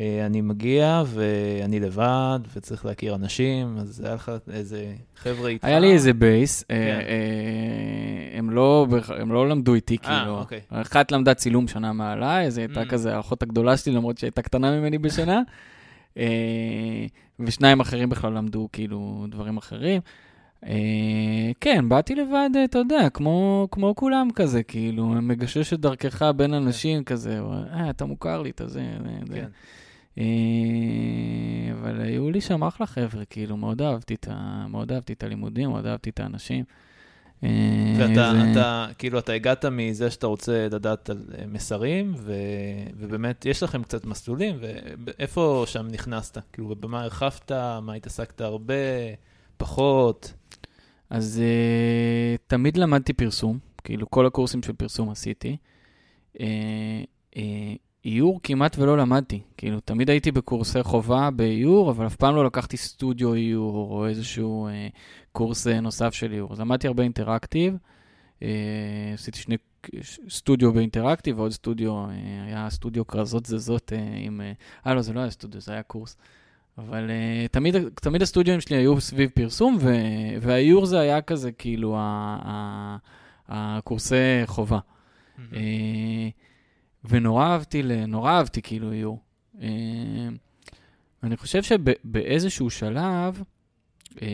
אה, 0.00 0.26
אני 0.26 0.40
מגיע 0.40 1.02
ואני 1.06 1.80
לבד 1.80 2.38
וצריך 2.56 2.86
להכיר 2.86 3.14
אנשים, 3.14 3.78
אז 3.78 4.00
היה 4.04 4.14
לך 4.14 4.32
איזה 4.52 4.94
חבר'ה 5.16 5.48
איתך? 5.48 5.64
היה 5.64 5.78
לי 5.78 5.92
איזה 5.92 6.12
בייס, 6.12 6.62
כן. 6.62 7.00
הם, 8.38 8.50
לא, 8.50 8.86
הם 9.20 9.32
לא 9.32 9.48
למדו 9.48 9.74
איתי, 9.74 9.98
כאילו. 9.98 10.38
אוקיי. 10.38 10.60
אחת 10.70 11.12
למדה 11.12 11.34
צילום 11.34 11.68
שנה 11.68 11.92
מעליי, 11.92 12.44
היא 12.46 12.52
הייתה 12.56 12.82
mm. 12.82 12.88
כזה 12.88 13.16
האחות 13.16 13.42
הגדולה 13.42 13.76
שלי, 13.76 13.92
למרות 13.92 14.18
שהיא 14.18 14.28
הייתה 14.28 14.42
קטנה 14.42 14.80
ממני 14.80 14.98
בשנה. 14.98 15.42
ושניים 17.40 17.80
אחרים 17.80 18.08
בכלל 18.08 18.32
למדו 18.32 18.68
כאילו 18.72 19.26
דברים 19.30 19.56
אחרים. 19.56 20.00
אה, 20.66 21.50
כן, 21.60 21.88
באתי 21.88 22.14
לבד, 22.14 22.50
אתה 22.64 22.78
יודע, 22.78 23.10
כמו, 23.10 23.68
כמו 23.70 23.94
כולם 23.96 24.28
כזה, 24.34 24.62
כאילו, 24.62 25.06
מגשש 25.06 25.72
את 25.72 25.80
דרכך 25.80 26.22
בין 26.36 26.50
כן. 26.50 26.56
אנשים 26.56 27.04
כזה, 27.04 27.40
אה, 27.72 27.90
אתה 27.90 28.04
מוכר 28.04 28.42
לי, 28.42 28.50
אתה 28.50 28.68
זה, 28.68 28.82
זה. 29.28 29.34
כן. 29.34 29.48
אה, 30.18 30.24
אבל 31.72 32.00
היו 32.00 32.30
לי 32.30 32.40
שם 32.40 32.64
אחלה 32.64 32.86
חבר'ה, 32.86 33.24
כאילו, 33.24 33.56
מאוד 33.56 33.82
אהבתי 33.82 34.14
את, 34.14 34.28
ה, 34.30 34.66
מאוד 34.68 34.92
אהבתי 34.92 35.12
את 35.12 35.22
הלימודים, 35.22 35.70
מאוד 35.70 35.86
אהבתי 35.86 36.10
את 36.10 36.20
האנשים. 36.20 36.64
אה, 37.44 37.48
ואתה, 37.98 38.32
זה... 38.32 38.52
אתה, 38.52 38.86
כאילו, 38.98 39.18
אתה 39.18 39.32
הגעת 39.32 39.64
מזה 39.64 40.10
שאתה 40.10 40.26
רוצה 40.26 40.68
לדעת 40.70 41.10
על 41.10 41.22
אה, 41.38 41.44
מסרים, 41.46 42.14
ו, 42.16 42.32
ובאמת, 42.96 43.46
יש 43.46 43.62
לכם 43.62 43.82
קצת 43.82 44.04
מסלולים, 44.04 44.56
ואיפה 44.60 45.64
שם 45.66 45.86
נכנסת? 45.88 46.38
כאילו, 46.52 46.76
במה 46.76 47.02
הרחבת, 47.02 47.52
מה 47.82 47.94
התעסקת 47.94 48.40
הרבה, 48.40 48.74
פחות? 49.56 50.32
אז 51.12 51.40
uh, 51.42 52.38
תמיד 52.46 52.76
למדתי 52.76 53.12
פרסום, 53.12 53.58
כאילו 53.84 54.10
כל 54.10 54.26
הקורסים 54.26 54.62
של 54.62 54.72
פרסום 54.72 55.10
עשיתי. 55.10 55.56
Uh, 56.36 56.40
uh, 57.34 58.38
כמעט 58.42 58.78
ולא 58.78 58.98
למדתי, 58.98 59.40
כאילו 59.56 59.80
תמיד 59.80 60.10
הייתי 60.10 60.32
בקורסי 60.32 60.82
חובה 60.82 61.30
באיור, 61.30 61.90
אבל 61.90 62.06
אף 62.06 62.16
פעם 62.16 62.34
לא 62.34 62.44
לקחתי 62.44 62.76
סטודיו 62.76 63.34
איור 63.34 63.92
או 63.92 64.06
איזשהו 64.06 64.68
uh, 64.68 64.96
קורס 65.32 65.66
נוסף 65.66 66.14
של 66.14 66.32
איור. 66.32 66.52
אז 66.52 66.60
למדתי 66.60 66.86
הרבה 66.86 67.02
אינטראקטיב, 67.02 67.76
uh, 68.40 68.42
עשיתי 69.14 69.38
שני 69.38 69.56
סטודיו 70.28 70.72
באינטראקטיב 70.72 71.38
ועוד 71.38 71.52
סטודיו, 71.52 72.06
uh, 72.06 72.10
היה 72.46 72.70
סטודיו 72.70 73.06
כרזות 73.06 73.46
זזות 73.46 73.92
uh, 73.92 73.96
עם... 74.26 74.40
אה, 74.86 74.94
לא, 74.94 75.02
זה 75.02 75.12
לא 75.12 75.20
היה 75.20 75.30
סטודיו, 75.30 75.60
זה 75.60 75.72
היה 75.72 75.82
קורס. 75.82 76.16
אבל 76.78 77.10
uh, 77.10 77.48
תמיד, 77.48 77.74
תמיד 77.94 78.22
הסטודיו 78.22 78.60
שלי 78.60 78.76
היו 78.76 79.00
סביב 79.00 79.30
פרסום, 79.34 79.78
ו, 79.80 79.92
והאיור 80.40 80.86
זה 80.86 81.00
היה 81.00 81.22
כזה, 81.22 81.52
כאילו, 81.52 81.96
הקורסי 83.48 84.14
חובה. 84.46 84.78
Mm-hmm. 84.78 85.40
Uh, 85.52 85.56
ונורא 87.04 87.44
אהבתי, 87.44 87.82
נורא 88.08 88.32
אהבתי 88.32 88.62
כאילו 88.62 88.92
איור. 88.92 89.18
Uh, 89.54 89.60
אני 91.22 91.36
חושב 91.36 91.62
שבאיזשהו 91.62 92.70
שלב, 92.70 93.42
אה, 94.22 94.28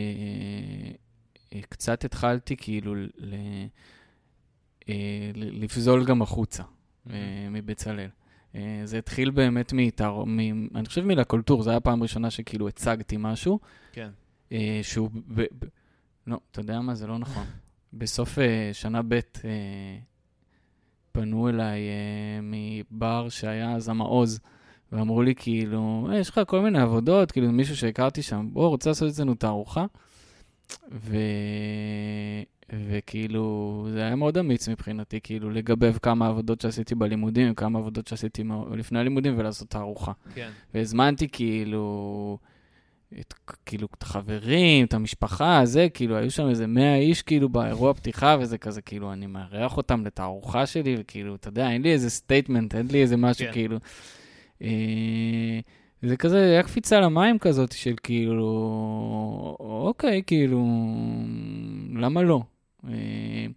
אה, 1.53 1.61
קצת 1.69 2.05
התחלתי 2.05 2.57
כאילו 2.57 2.95
ל, 2.95 3.33
אה, 4.89 5.31
לפזול 5.35 6.05
גם 6.05 6.21
החוצה 6.21 6.63
אה, 7.09 7.47
מבצלאל. 7.51 8.09
אה, 8.55 8.81
זה 8.83 8.97
התחיל 8.97 9.31
באמת 9.31 9.73
מתאר... 9.73 10.23
מ... 10.25 10.39
אני 10.75 10.85
חושב 10.85 11.01
מלקולטור, 11.01 11.63
זו 11.63 11.69
הייתה 11.69 11.77
הפעם 11.77 11.99
הראשונה 11.99 12.29
שכאילו 12.29 12.67
הצגתי 12.67 13.15
משהו. 13.19 13.59
כן. 13.91 14.09
אה, 14.51 14.79
שהוא... 14.83 15.09
ב... 15.27 15.41
ב... 15.41 15.65
לא, 16.27 16.39
אתה 16.51 16.59
יודע 16.59 16.81
מה? 16.81 16.95
זה 16.95 17.07
לא 17.07 17.17
נכון. 17.17 17.45
בסוף 17.93 18.39
אה, 18.39 18.69
שנה 18.73 19.01
ב' 19.07 19.19
פנו 21.11 21.49
אליי 21.49 21.81
מבר 22.41 23.29
שהיה 23.29 23.71
אז 23.75 23.89
המעוז, 23.89 24.39
ואמרו 24.91 25.21
לי 25.21 25.35
כאילו, 25.35 26.07
אה, 26.11 26.17
יש 26.17 26.29
לך 26.29 26.41
כל 26.47 26.61
מיני 26.61 26.79
עבודות, 26.79 27.31
כאילו 27.31 27.51
מישהו 27.51 27.77
שהכרתי 27.77 28.21
שם, 28.21 28.49
בוא, 28.53 28.67
רוצה 28.67 28.89
לעשות 28.89 29.09
אצלנו 29.09 29.35
תערוכה? 29.35 29.85
ו... 30.91 31.15
וכאילו, 32.99 33.85
זה 33.91 34.01
היה 34.01 34.15
מאוד 34.15 34.37
אמיץ 34.37 34.69
מבחינתי, 34.69 35.19
כאילו, 35.23 35.49
לגבב 35.49 35.97
כמה 36.01 36.27
עבודות 36.27 36.61
שעשיתי 36.61 36.95
בלימודים, 36.95 37.55
כמה 37.55 37.79
עבודות 37.79 38.07
שעשיתי 38.07 38.43
לפני 38.71 38.99
הלימודים 38.99 39.33
ולעשות 39.37 39.69
תערוכה. 39.69 40.11
כן. 40.35 40.49
והזמנתי 40.73 41.27
כאילו, 41.27 42.37
את, 43.19 43.33
כאילו, 43.65 43.87
את 43.97 44.03
החברים, 44.03 44.85
את 44.85 44.93
המשפחה, 44.93 45.61
זה, 45.63 45.87
כאילו, 45.93 46.17
היו 46.17 46.31
שם 46.31 46.49
איזה 46.49 46.67
100 46.67 46.95
איש, 46.95 47.21
כאילו, 47.21 47.49
באירוע 47.49 47.93
פתיחה, 47.93 48.37
וזה 48.39 48.57
כזה, 48.57 48.81
כאילו, 48.81 49.13
אני 49.13 49.27
מארח 49.27 49.77
אותם 49.77 50.05
לתערוכה 50.05 50.65
שלי, 50.65 50.95
וכאילו, 50.99 51.35
אתה 51.35 51.47
יודע, 51.47 51.71
אין 51.71 51.81
לי 51.81 51.91
איזה 51.91 52.09
statement, 52.09 52.75
אין 52.75 52.87
לי 52.91 53.01
איזה 53.01 53.17
משהו, 53.17 53.45
כן. 53.45 53.51
כאילו... 53.53 53.77
אה, 54.61 55.59
זה 56.01 56.17
כזה, 56.17 56.43
היה 56.43 56.63
קפיצה 56.63 56.99
למים 56.99 57.39
כזאת 57.39 57.71
של 57.71 57.95
כאילו, 58.03 59.57
אוקיי, 59.59 60.23
כאילו, 60.27 60.65
למה 61.95 62.21
לא? 62.23 62.41
אה, 62.87 63.47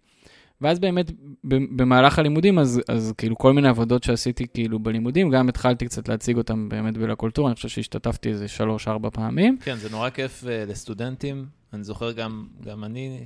ואז 0.63 0.79
באמת, 0.79 1.11
במהלך 1.43 2.19
הלימודים, 2.19 2.59
אז, 2.59 2.81
אז 2.87 3.13
כאילו 3.17 3.37
כל 3.37 3.53
מיני 3.53 3.67
עבודות 3.67 4.03
שעשיתי 4.03 4.45
כאילו 4.53 4.79
בלימודים, 4.79 5.29
גם 5.29 5.49
התחלתי 5.49 5.85
קצת 5.85 6.07
להציג 6.09 6.37
אותם 6.37 6.69
באמת 6.69 6.97
בלקולטורה, 6.97 7.49
אני 7.49 7.55
חושב 7.55 7.67
שהשתתפתי 7.67 8.29
איזה 8.29 8.47
שלוש-ארבע 8.47 9.09
פעמים. 9.09 9.57
כן, 9.61 9.75
זה 9.75 9.89
נורא 9.89 10.09
כיף 10.09 10.43
uh, 10.43 10.47
לסטודנטים, 10.47 11.45
אני 11.73 11.83
זוכר 11.83 12.11
גם, 12.11 12.47
גם 12.65 12.83
אני, 12.83 13.25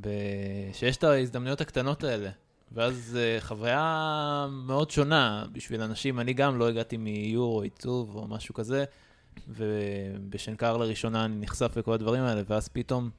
ב... 0.00 0.08
שיש 0.72 0.96
את 0.96 1.04
ההזדמנויות 1.04 1.60
הקטנות 1.60 2.04
האלה. 2.04 2.30
ואז 2.72 3.18
uh, 3.18 3.44
חוויה 3.44 4.46
מאוד 4.66 4.90
שונה 4.90 5.44
בשביל 5.52 5.80
אנשים, 5.82 6.20
אני 6.20 6.32
גם 6.32 6.58
לא 6.58 6.68
הגעתי 6.68 6.96
מאיור 6.96 7.56
או 7.56 7.62
עיצוב 7.62 8.16
או 8.16 8.28
משהו 8.28 8.54
כזה, 8.54 8.84
ובשנקר 9.48 10.76
לראשונה 10.76 11.24
אני 11.24 11.36
נחשף 11.40 11.76
לכל 11.76 11.92
הדברים 11.92 12.22
האלה, 12.22 12.42
ואז 12.48 12.68
פתאום... 12.68 13.10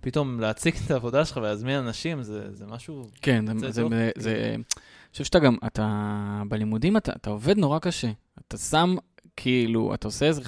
פתאום 0.00 0.40
להציג 0.40 0.74
את 0.86 0.90
העבודה 0.90 1.24
שלך 1.24 1.36
ולהזמין 1.36 1.78
אנשים, 1.78 2.22
זה, 2.22 2.54
זה 2.54 2.66
משהו... 2.66 3.04
כן, 3.22 3.58
זה, 3.58 3.70
זה, 3.70 3.82
זה, 3.88 4.10
זה... 4.16 4.54
אני 4.54 5.12
חושב 5.12 5.24
שאתה 5.24 5.38
גם, 5.38 5.56
אתה 5.66 6.42
בלימודים, 6.48 6.96
אתה, 6.96 7.12
אתה 7.12 7.30
עובד 7.30 7.58
נורא 7.58 7.78
קשה. 7.78 8.10
אתה 8.46 8.56
שם, 8.56 8.96
כאילו, 9.36 9.94
אתה 9.94 10.08
עושה 10.08 10.26
איזה 10.26 10.42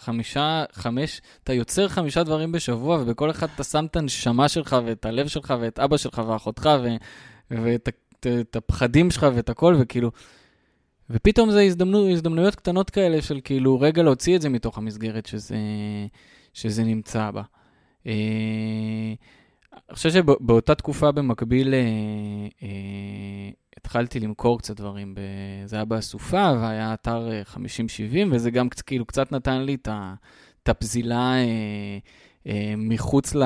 חמישה, 0.00 0.64
חמש, 0.72 1.20
אתה 1.44 1.52
יוצר 1.52 1.88
חמישה 1.88 2.22
דברים 2.22 2.52
בשבוע, 2.52 2.98
ובכל 3.02 3.30
אחד 3.30 3.48
אתה 3.54 3.64
שם 3.64 3.86
את 3.86 3.96
הנשמה 3.96 4.48
שלך, 4.48 4.76
ואת 4.86 5.06
הלב 5.06 5.28
שלך, 5.28 5.54
ואת 5.60 5.78
אבא 5.78 5.96
שלך, 5.96 6.22
ואחותך, 6.28 6.70
ו, 6.82 6.88
ואת 7.50 7.88
את, 7.88 8.26
את 8.40 8.56
הפחדים 8.56 9.10
שלך, 9.10 9.26
ואת 9.34 9.48
הכל, 9.48 9.76
וכאילו... 9.78 10.10
ופתאום 11.10 11.50
זה 11.50 11.62
הזדמנו, 11.62 12.10
הזדמנויות 12.10 12.54
קטנות 12.54 12.90
כאלה 12.90 13.22
של 13.22 13.40
כאילו 13.44 13.80
רגע 13.80 14.02
להוציא 14.02 14.36
את 14.36 14.42
זה 14.42 14.48
מתוך 14.48 14.78
המסגרת 14.78 15.26
שזה, 15.26 15.56
שזה 16.54 16.84
נמצא 16.84 17.30
בה. 17.30 17.42
אה, 18.06 19.14
אני 19.88 19.94
חושב 19.94 20.10
שבאותה 20.10 20.74
תקופה 20.74 21.12
במקביל 21.12 21.74
אה, 21.74 21.80
אה, 22.62 22.68
התחלתי 23.76 24.20
למכור 24.20 24.58
קצת 24.58 24.76
דברים. 24.76 25.14
זה 25.64 25.76
היה 25.76 25.84
באסופה 25.84 26.52
והיה 26.60 26.94
אתר 26.94 27.28
50-70, 27.54 27.58
וזה 28.30 28.50
גם 28.50 28.68
כאילו 28.86 29.04
קצת 29.04 29.32
נתן 29.32 29.62
לי 29.62 29.76
את 30.62 30.68
הפזילה 30.68 31.34
מחוץ 32.76 33.34
ל... 33.34 33.42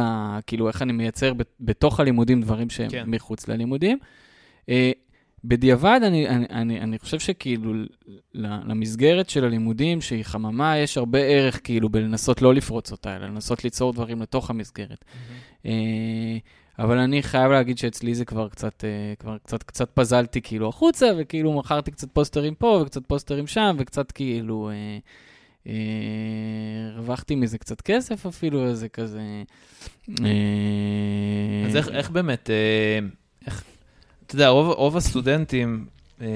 כאילו, 0.46 0.68
איך 0.68 0.82
אני 0.82 0.92
מייצר 0.92 1.32
בתוך 1.60 2.00
הלימודים 2.00 2.40
דברים 2.40 2.70
שהם 2.70 2.90
כן. 2.90 3.04
מחוץ 3.06 3.48
ללימודים. 3.48 3.98
בדיעבד, 5.44 6.00
אני, 6.02 6.28
אני, 6.28 6.46
אני, 6.50 6.80
אני 6.80 6.98
חושב 6.98 7.18
שכאילו 7.18 7.72
למסגרת 8.34 9.30
של 9.30 9.44
הלימודים, 9.44 10.00
שהיא 10.00 10.24
חממה, 10.24 10.78
יש 10.78 10.98
הרבה 10.98 11.18
ערך 11.18 11.60
כאילו 11.64 11.88
בלנסות 11.88 12.42
לא 12.42 12.54
לפרוץ 12.54 12.92
אותה, 12.92 13.16
אלא 13.16 13.26
לנסות 13.26 13.64
ליצור 13.64 13.92
דברים 13.92 14.22
לתוך 14.22 14.50
המסגרת. 14.50 15.04
Mm-hmm. 15.04 15.68
אבל 16.78 16.98
אני 16.98 17.22
חייב 17.22 17.52
להגיד 17.52 17.78
שאצלי 17.78 18.14
זה 18.14 18.24
כבר 18.24 18.48
קצת, 18.48 18.84
אה, 18.84 19.14
כבר 19.18 19.38
קצת, 19.38 19.62
קצת 19.62 19.90
פזלתי 19.94 20.40
כאילו 20.40 20.68
החוצה, 20.68 21.10
וכאילו 21.18 21.52
מכרתי 21.52 21.90
קצת 21.90 22.08
פוסטרים 22.12 22.54
פה 22.54 22.80
וקצת 22.82 23.06
פוסטרים 23.06 23.46
שם, 23.46 23.76
וקצת 23.78 24.12
כאילו... 24.12 24.70
אה, 24.70 24.98
אה, 25.66 26.92
הרווחתי 26.94 27.34
מזה 27.34 27.58
קצת 27.58 27.80
כסף 27.80 28.26
אפילו, 28.26 28.66
איזה 28.66 28.88
כזה... 28.88 29.22
אז 31.66 31.76
איך, 31.76 31.88
איך 31.88 32.10
באמת, 32.10 32.50
איך, 33.46 33.64
אתה 34.28 34.34
יודע, 34.34 34.48
רוב, 34.48 34.68
רוב 34.68 34.96
הסטודנטים, 34.96 35.86
אה, 36.20 36.26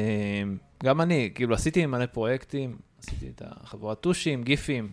גם 0.85 1.01
אני, 1.01 1.31
כאילו 1.35 1.55
עשיתי 1.55 1.87
מלא 1.87 2.07
פרויקטים, 2.07 2.77
עשיתי 3.03 3.27
את 3.29 3.43
החבורת 3.45 4.01
טושים, 4.01 4.43
גיפים, 4.43 4.93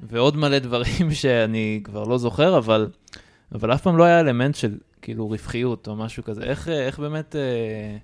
ועוד 0.00 0.36
מלא 0.36 0.58
דברים 0.58 1.12
שאני 1.20 1.80
כבר 1.84 2.04
לא 2.04 2.18
זוכר, 2.18 2.58
אבל, 2.58 2.88
אבל 3.52 3.74
אף 3.74 3.82
פעם 3.82 3.96
לא 3.96 4.04
היה 4.04 4.20
אלמנט 4.20 4.54
של 4.54 4.78
כאילו 5.02 5.28
רווחיות 5.28 5.88
או 5.88 5.96
משהו 5.96 6.24
כזה. 6.24 6.42
איך, 6.42 6.68
איך 6.68 6.98
באמת, 6.98 7.36
אה, 7.36 7.96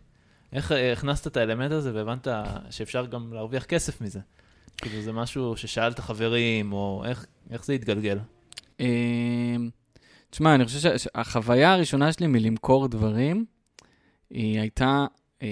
איך 0.53 0.73
הכנסת 0.93 1.27
את 1.27 1.37
האלמנט 1.37 1.73
הזה 1.73 1.95
והבנת 1.95 2.29
שאפשר 2.71 3.07
גם 3.07 3.33
להרוויח 3.33 3.65
כסף 3.65 4.01
מזה? 4.01 4.21
כאילו 4.77 5.03
זה 5.03 5.13
משהו 5.13 5.57
ששאלת 5.57 6.01
חברים, 6.01 6.73
או 6.73 7.03
איך, 7.07 7.27
איך 7.51 7.65
זה 7.65 7.73
התגלגל? 7.73 8.19
אה, 8.81 9.57
תשמע, 10.31 10.55
אני 10.55 10.65
חושב 10.65 10.99
שהחוויה 10.99 11.73
הראשונה 11.73 12.13
שלי 12.13 12.27
מלמכור 12.27 12.89
דברים, 12.89 13.45
היא 14.35 14.61
הייתה 14.61 15.07
אה, 15.43 15.49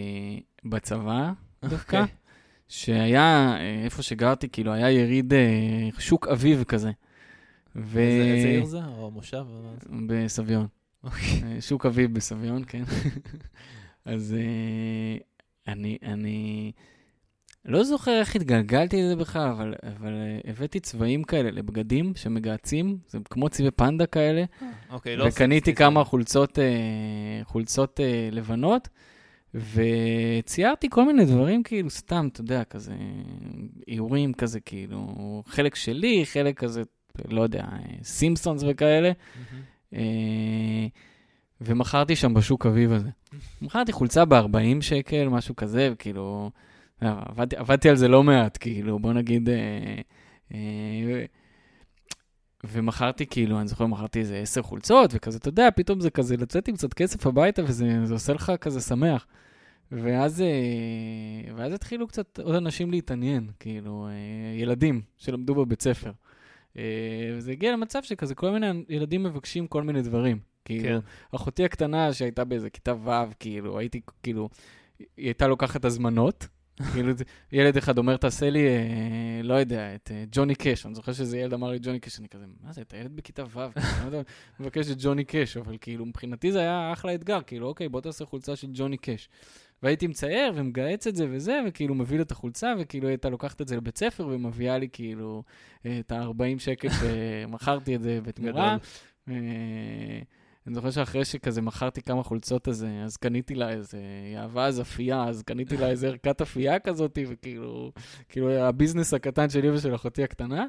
בצבא 0.65 1.33
דווקא, 1.65 1.97
okay. 1.97 2.01
אוקיי. 2.01 2.15
שהיה, 2.69 3.57
אה, 3.61 3.85
איפה 3.85 4.03
שגרתי, 4.03 4.49
כאילו, 4.49 4.73
היה 4.73 4.91
יריד 4.91 5.35
אה, 5.35 5.89
שוק 5.99 6.29
אביב 6.29 6.65
כזה. 6.65 6.91
ו... 7.77 7.99
איזה, 7.99 8.33
איזה 8.35 8.49
עיר 8.49 8.65
זה? 8.65 8.85
או 8.85 9.11
מושב? 9.11 9.45
בסביון. 10.07 10.67
Okay. 10.67 11.07
אוקיי. 11.07 11.43
אה, 11.45 11.61
שוק 11.61 11.87
אביב 11.87 12.15
בסביון, 12.15 12.63
כן. 12.67 12.83
אז 14.05 14.35
אה, 14.39 15.17
אני, 15.73 15.99
אני 16.03 16.73
לא 17.65 17.85
זוכר 17.85 18.21
איך 18.21 18.37
התגלגלתי 18.37 19.03
לזה 19.03 19.17
בכלל, 19.17 19.49
אבל, 19.49 19.75
אבל 19.97 20.13
uh, 20.13 20.51
הבאתי 20.51 20.81
צבעים 20.81 21.25
כאלה 21.25 21.51
לבגדים 21.51 22.13
שמגהצים, 22.17 22.99
זה 23.09 23.19
כמו 23.31 23.49
צבעי 23.49 23.71
פנדה 23.71 24.07
כאלה. 24.07 24.45
אוקיי, 24.91 25.17
לא... 25.17 25.25
וקניתי 25.29 25.75
כמה 25.75 26.05
חולצות, 26.05 26.59
uh, 26.59 26.61
חולצות 27.45 28.01
uh, 28.01 28.35
לבנות, 28.35 28.89
וציירתי 29.55 30.89
כל 30.91 31.05
מיני 31.05 31.25
דברים 31.25 31.63
כאילו 31.63 31.91
סתם, 31.91 32.29
אתה 32.33 32.41
יודע, 32.41 32.65
כזה 32.65 32.95
איורים 33.89 34.35
כזה, 34.35 34.61
כאילו, 34.61 35.43
חלק 35.47 35.75
שלי, 35.75 36.27
חלק 36.27 36.59
כזה, 36.59 36.83
לא 37.29 37.43
יודע, 37.43 37.65
סימפסונס 38.03 38.65
וכאלה. 38.69 39.13
ומכרתי 41.61 42.17
שם 42.17 42.35
בשוק 42.35 42.67
אביב 42.67 42.93
הזה. 42.93 43.09
מכרתי 43.63 43.93
חולצה 43.93 44.25
ב-40 44.25 44.81
שקל, 44.81 45.29
משהו 45.29 45.57
כזה, 45.57 45.89
וכאילו... 45.93 46.51
עבדתי, 47.09 47.57
עבדתי 47.57 47.89
על 47.89 47.97
זה 47.97 48.09
לא 48.09 48.23
מעט, 48.23 48.59
כאילו, 48.61 48.99
בוא 48.99 49.13
נגיד... 49.13 49.49
אה, 49.49 50.01
אה, 50.55 51.25
ומכרתי, 52.65 53.27
כאילו, 53.27 53.61
אני 53.61 53.69
זוכר, 53.69 53.87
מכרתי 53.87 54.19
איזה 54.19 54.37
עשר 54.39 54.63
חולצות, 54.63 55.11
וכזה, 55.15 55.39
אתה 55.39 55.49
יודע, 55.49 55.69
פתאום 55.77 56.01
זה 56.01 56.11
כזה 56.11 56.37
לצאת 56.37 56.69
עם 56.69 56.75
קצת 56.75 56.95
כסף 56.95 57.27
הביתה, 57.27 57.63
וזה 57.65 57.99
עושה 58.11 58.33
לך 58.33 58.53
כזה 58.61 58.81
שמח. 58.81 59.27
ואז, 59.93 60.41
אה, 60.41 61.55
ואז 61.55 61.73
התחילו 61.73 62.07
קצת 62.07 62.39
עוד 62.39 62.55
אנשים 62.55 62.91
להתעניין, 62.91 63.51
כאילו, 63.61 64.09
אה, 64.09 64.61
ילדים 64.61 65.03
שלמדו 65.19 65.55
בבית 65.55 65.83
ספר. 65.83 66.13
אה, 66.77 66.83
וזה 67.37 67.53
הגיע 67.53 67.73
למצב 67.73 68.03
שכזה 68.03 68.35
כל 68.35 68.51
מיני 68.51 68.67
ילדים 68.89 69.23
מבקשים 69.23 69.67
כל 69.67 69.83
מיני 69.83 70.03
דברים. 70.03 70.39
כאילו, 70.65 71.01
כן. 71.01 71.07
אחותי 71.37 71.65
הקטנה 71.65 72.13
שהייתה 72.13 72.45
באיזה 72.45 72.71
כיתה 72.71 72.95
ו', 72.95 73.11
כאילו, 73.41 73.79
הייתי, 73.79 74.01
כאילו, 74.23 74.49
היא 74.99 75.07
הייתה 75.17 75.47
לוקחת 75.47 75.85
הזמנות, 75.85 76.49
כאילו, 76.93 77.13
ילד 77.53 77.77
אחד 77.77 77.99
אומר, 77.99 78.17
תעשה 78.17 78.51
לי, 78.51 78.67
אה, 78.67 79.41
לא 79.43 79.55
יודע, 79.55 79.95
את 79.95 80.11
אה, 80.15 80.25
ג'וני 80.33 80.55
קאש. 80.55 80.87
אני 80.87 80.95
זוכר 80.95 81.13
שאיזה 81.13 81.39
ילד 81.39 81.53
אמר 81.53 81.71
לי 81.71 81.79
ג'וני 81.83 82.01
קאש, 82.01 82.19
אני 82.19 82.29
כזה, 82.29 82.45
מה 82.65 82.73
זה, 82.73 82.81
אתה 82.81 82.97
ילד 82.97 83.17
בכיתה 83.17 83.45
ו', 83.53 83.61
אני 83.61 84.07
יודע, 84.07 84.21
מבקש 84.61 84.91
את 84.91 84.97
ג'וני 84.99 85.25
קאש, 85.25 85.57
אבל 85.57 85.77
כאילו, 85.81 86.07
מבחינתי 86.07 86.53
זה 86.53 86.61
היה 86.61 86.93
אחלה 86.93 87.15
אתגר, 87.15 87.41
כאילו, 87.47 87.67
אוקיי, 87.67 87.89
בוא 87.89 88.01
תעשה 88.01 88.25
חולצה 88.25 88.57
של 88.57 88.69
ג'וני 88.73 88.97
קאש. 88.97 89.29
והייתי 89.83 90.07
מצייר 90.07 90.53
ומגהץ 90.57 91.07
את 91.07 91.17
זה 91.17 91.27
וזה, 91.31 91.61
וכאילו 91.69 91.95
מביא 91.95 92.17
לו 92.17 92.23
את 92.23 92.31
החולצה, 92.31 92.75
וכאילו 92.79 93.09
הייתה 93.09 93.29
לוקחת 93.29 93.61
את 93.61 93.69
זה 93.69 93.77
לבית 93.77 93.99
ספר 93.99 94.27
ומביאה 94.27 94.79
לי 94.79 94.89
כאילו 94.93 95.43
את 96.01 96.13
ה-40 96.13 96.59
שקל 96.59 96.89
שמכרתי 97.01 97.97
את 97.97 98.03
זה 98.03 98.21
בתמורה. 98.23 98.77
אני 100.67 100.75
זוכר 100.75 100.91
שאחרי 100.91 101.25
שכזה 101.25 101.63
מכרתי 101.63 102.03
כמה 102.03 102.23
חולצות 102.23 102.69
הזה, 102.69 103.03
אז 103.05 103.17
קניתי 103.17 103.55
לה 103.55 103.71
איזה, 103.71 103.99
אהבה 104.37 104.67
אז 104.67 104.81
אפייה, 104.81 105.25
אז 105.25 105.43
קניתי 105.43 105.77
לה 105.77 105.91
איזה 105.91 106.09
ערכת 106.09 106.41
אפייה 106.41 106.79
כזאת, 106.79 107.19
וכאילו, 107.29 107.93
כאילו 108.29 108.53
הביזנס 108.53 109.15
הקטן 109.15 109.51
שלי 109.51 109.71
ושל 109.71 109.95
אחותי 109.95 110.23
הקטנה. 110.23 110.67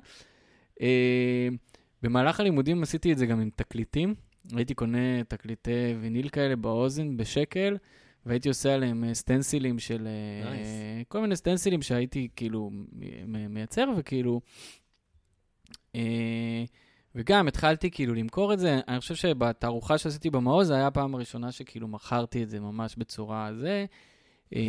אה, 0.81 1.47
במהלך 2.03 2.39
הלימודים 2.39 2.83
עשיתי 2.83 3.11
את 3.11 3.17
זה 3.17 3.25
גם 3.25 3.39
עם 3.39 3.49
תקליטים. 3.55 4.15
הייתי 4.55 4.73
קונה 4.73 5.23
תקליטי 5.27 5.95
ויניל 6.01 6.29
כאלה 6.29 6.55
באוזן 6.55 7.17
בשקל, 7.17 7.77
והייתי 8.25 8.49
עושה 8.49 8.73
עליהם 8.73 9.03
אה, 9.03 9.13
סטנסילים 9.13 9.79
של... 9.79 10.07
Nice. 10.43 10.47
אה, 10.47 11.01
כל 11.07 11.21
מיני 11.21 11.35
סטנסילים 11.35 11.81
שהייתי 11.81 12.27
כאילו 12.35 12.71
מייצר, 13.49 13.85
וכאילו... 13.97 14.41
וגם 17.15 17.47
התחלתי 17.47 17.91
כאילו 17.91 18.13
למכור 18.13 18.53
את 18.53 18.59
זה, 18.59 18.79
אני 18.87 18.99
חושב 18.99 19.15
שבתערוכה 19.15 19.97
שעשיתי 19.97 20.29
במעוז, 20.29 20.67
זה 20.67 20.75
היה 20.75 20.87
הפעם 20.87 21.15
הראשונה 21.15 21.51
שכאילו 21.51 21.87
מכרתי 21.87 22.43
את 22.43 22.49
זה 22.49 22.59
ממש 22.59 22.95
בצורה 22.97 23.49
זה. 23.59 23.85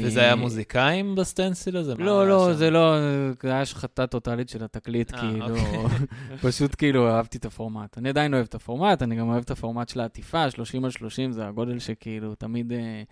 וזה 0.02 0.20
היה 0.20 0.36
מוזיקאים 0.36 1.14
בסטנסיל 1.14 1.76
הזה? 1.76 1.94
לא, 1.94 2.28
לא, 2.28 2.54
זה 2.54 2.70
לא, 2.70 2.96
זה 3.42 3.50
היה 3.50 3.60
השחתה 3.60 4.06
טוטאלית 4.06 4.48
של 4.48 4.64
התקליט, 4.64 5.14
אה, 5.14 5.20
כאילו, 5.20 5.56
אוקיי. 5.56 6.06
פשוט 6.50 6.74
כאילו 6.78 7.10
אהבתי 7.10 7.38
את 7.38 7.44
הפורמט. 7.44 7.98
אני 7.98 8.08
עדיין 8.08 8.34
אוהב 8.34 8.46
את 8.48 8.54
הפורמט, 8.54 9.02
אני 9.02 9.16
גם 9.16 9.28
אוהב 9.28 9.42
את 9.42 9.50
הפורמט 9.50 9.88
של 9.88 10.00
העטיפה, 10.00 10.50
30 10.50 10.84
על 10.84 10.90
30 10.90 11.32
זה 11.32 11.46
הגודל 11.46 11.78
שכאילו 11.78 12.34
תמיד 12.34 12.72
אה, 12.72 13.02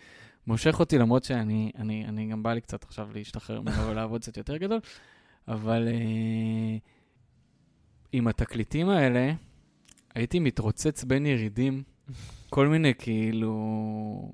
מושך 0.47 0.81
אותי, 0.81 0.99
למרות 0.99 1.25
שאני 1.25 1.71
אני, 1.79 2.05
אני 2.09 2.27
גם 2.27 2.43
בא 2.43 2.53
לי 2.53 2.61
קצת 2.61 2.85
עכשיו 2.85 3.09
להשתחרר 3.15 3.61
ממנו 3.61 3.89
ולעבוד 3.89 4.21
קצת 4.21 4.37
יותר 4.37 4.57
גדול, 4.57 4.81
אבל... 5.49 5.89
אה, 5.89 6.79
עם 8.13 8.29
התקליטים 8.29 8.89
האלה, 8.89 9.33
הייתי 10.15 10.39
מתרוצץ 10.39 11.05
בין 11.05 11.27
ירידים, 11.27 11.83
כל 12.51 12.69
מיני 12.69 12.95
כאילו, 12.99 14.33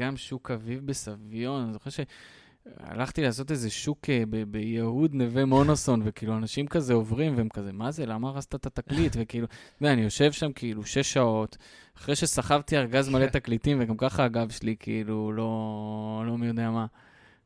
גם 0.00 0.16
שוק 0.16 0.50
אביב 0.50 0.86
בסביון, 0.86 1.62
אני 1.62 1.72
זוכר 1.72 1.90
שהלכתי 1.90 3.22
לעשות 3.22 3.50
איזה 3.50 3.70
שוק 3.70 4.10
אה, 4.10 4.22
ב- 4.30 4.42
ביהוד 4.42 5.14
נווה 5.14 5.44
מונוסון, 5.44 6.02
וכאילו 6.04 6.36
אנשים 6.36 6.66
כזה 6.66 6.94
עוברים, 6.94 7.36
והם 7.36 7.48
כזה, 7.48 7.72
מה 7.72 7.90
זה, 7.90 8.06
למה 8.06 8.28
הרסת 8.28 8.54
את 8.54 8.66
התקליט? 8.66 9.16
וכאילו, 9.20 9.46
אתה 9.46 9.54
יודע, 9.84 9.92
אני 9.92 10.02
יושב 10.02 10.32
שם 10.32 10.52
כאילו 10.52 10.84
שש 10.84 11.12
שעות, 11.12 11.56
אחרי 11.96 12.16
שסחבתי 12.16 12.76
ארגז 12.76 13.08
מלא 13.08 13.26
תקליטים, 13.38 13.78
וגם 13.80 13.96
ככה 13.96 14.24
הגב 14.24 14.50
שלי 14.50 14.76
כאילו 14.78 15.32
לא, 15.32 16.24
לא 16.26 16.38
מי 16.38 16.46
יודע 16.46 16.70
מה. 16.70 16.86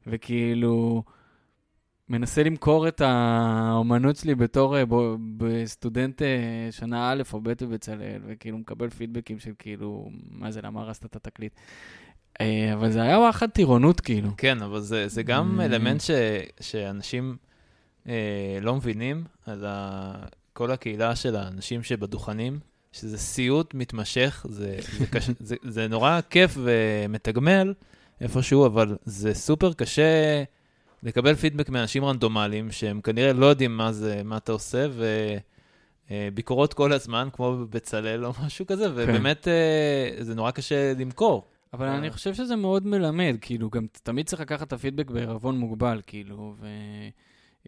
וכאילו, 0.07 1.03
מנסה 2.09 2.42
למכור 2.42 2.88
את 2.88 3.01
האומנות 3.01 4.16
שלי 4.16 4.35
בתור 4.35 4.77
אה, 4.77 4.85
סטודנט 5.64 6.23
אה, 6.23 6.68
שנה 6.71 7.11
א' 7.11 7.23
או 7.33 7.40
ב' 7.40 7.49
בבצלאל, 7.49 8.21
וכאילו 8.27 8.59
מקבל 8.59 8.90
פידבקים 8.90 9.38
של 9.38 9.53
כאילו, 9.59 10.11
מה 10.31 10.51
זה, 10.51 10.61
למה 10.62 10.81
הרסת 10.81 11.05
את 11.05 11.16
התקליט? 11.16 11.53
אה, 12.40 12.75
אבל 12.75 12.90
זה 12.90 13.03
היה 13.03 13.18
וואחד 13.18 13.51
טירונות, 13.51 14.01
כאילו. 14.01 14.31
כן, 14.37 14.62
אבל 14.62 14.81
זה, 14.81 15.09
זה 15.09 15.23
גם 15.23 15.61
אלמנט 15.61 16.01
ש, 16.01 16.11
שאנשים 16.61 17.37
אה, 18.09 18.59
לא 18.61 18.75
מבינים 18.77 19.25
על 19.47 19.64
ה, 19.66 20.12
כל 20.53 20.71
הקהילה 20.71 21.16
של 21.16 21.37
האנשים 21.37 21.83
שבדוכנים, 21.83 22.59
שזה 22.92 23.18
סיוט 23.18 23.75
מתמשך, 23.75 24.47
זה, 24.49 24.79
זה, 24.99 25.07
קש, 25.07 25.31
זה, 25.40 25.57
זה 25.62 25.88
נורא 25.88 26.21
כיף 26.31 26.57
ומתגמל 26.57 27.75
איפשהו, 28.21 28.66
אבל 28.66 28.97
זה 29.05 29.35
סופר 29.35 29.73
קשה. 29.73 30.44
לקבל 31.02 31.34
פידבק 31.34 31.68
מאנשים 31.68 32.04
רנדומליים, 32.04 32.70
שהם 32.72 33.00
כנראה 33.00 33.32
לא 33.32 33.46
יודעים 33.46 33.76
מה 33.76 33.92
זה, 33.92 34.22
מה 34.24 34.37
אתה 34.37 34.52
עושה, 34.52 34.87
וביקורות 36.11 36.74
כל 36.74 36.92
הזמן, 36.92 37.28
כמו 37.32 37.52
בבצלאל 37.52 38.26
או 38.26 38.32
משהו 38.46 38.66
כזה, 38.66 38.84
כן. 38.84 38.90
ובאמת 38.90 39.48
אה, 39.48 40.24
זה 40.24 40.34
נורא 40.34 40.50
קשה 40.50 40.92
למכור. 40.98 41.44
אבל 41.72 41.87
אני 41.87 42.11
חושב 42.11 42.34
שזה 42.34 42.56
מאוד 42.56 42.87
מלמד, 42.87 43.37
כאילו, 43.40 43.70
גם 43.70 43.87
תמיד 44.02 44.26
צריך 44.26 44.42
לקחת 44.42 44.66
את 44.66 44.72
הפידבק 44.72 45.11
בערבון 45.11 45.58
מוגבל, 45.58 46.00
כאילו, 46.06 46.54
ו... 46.61 46.66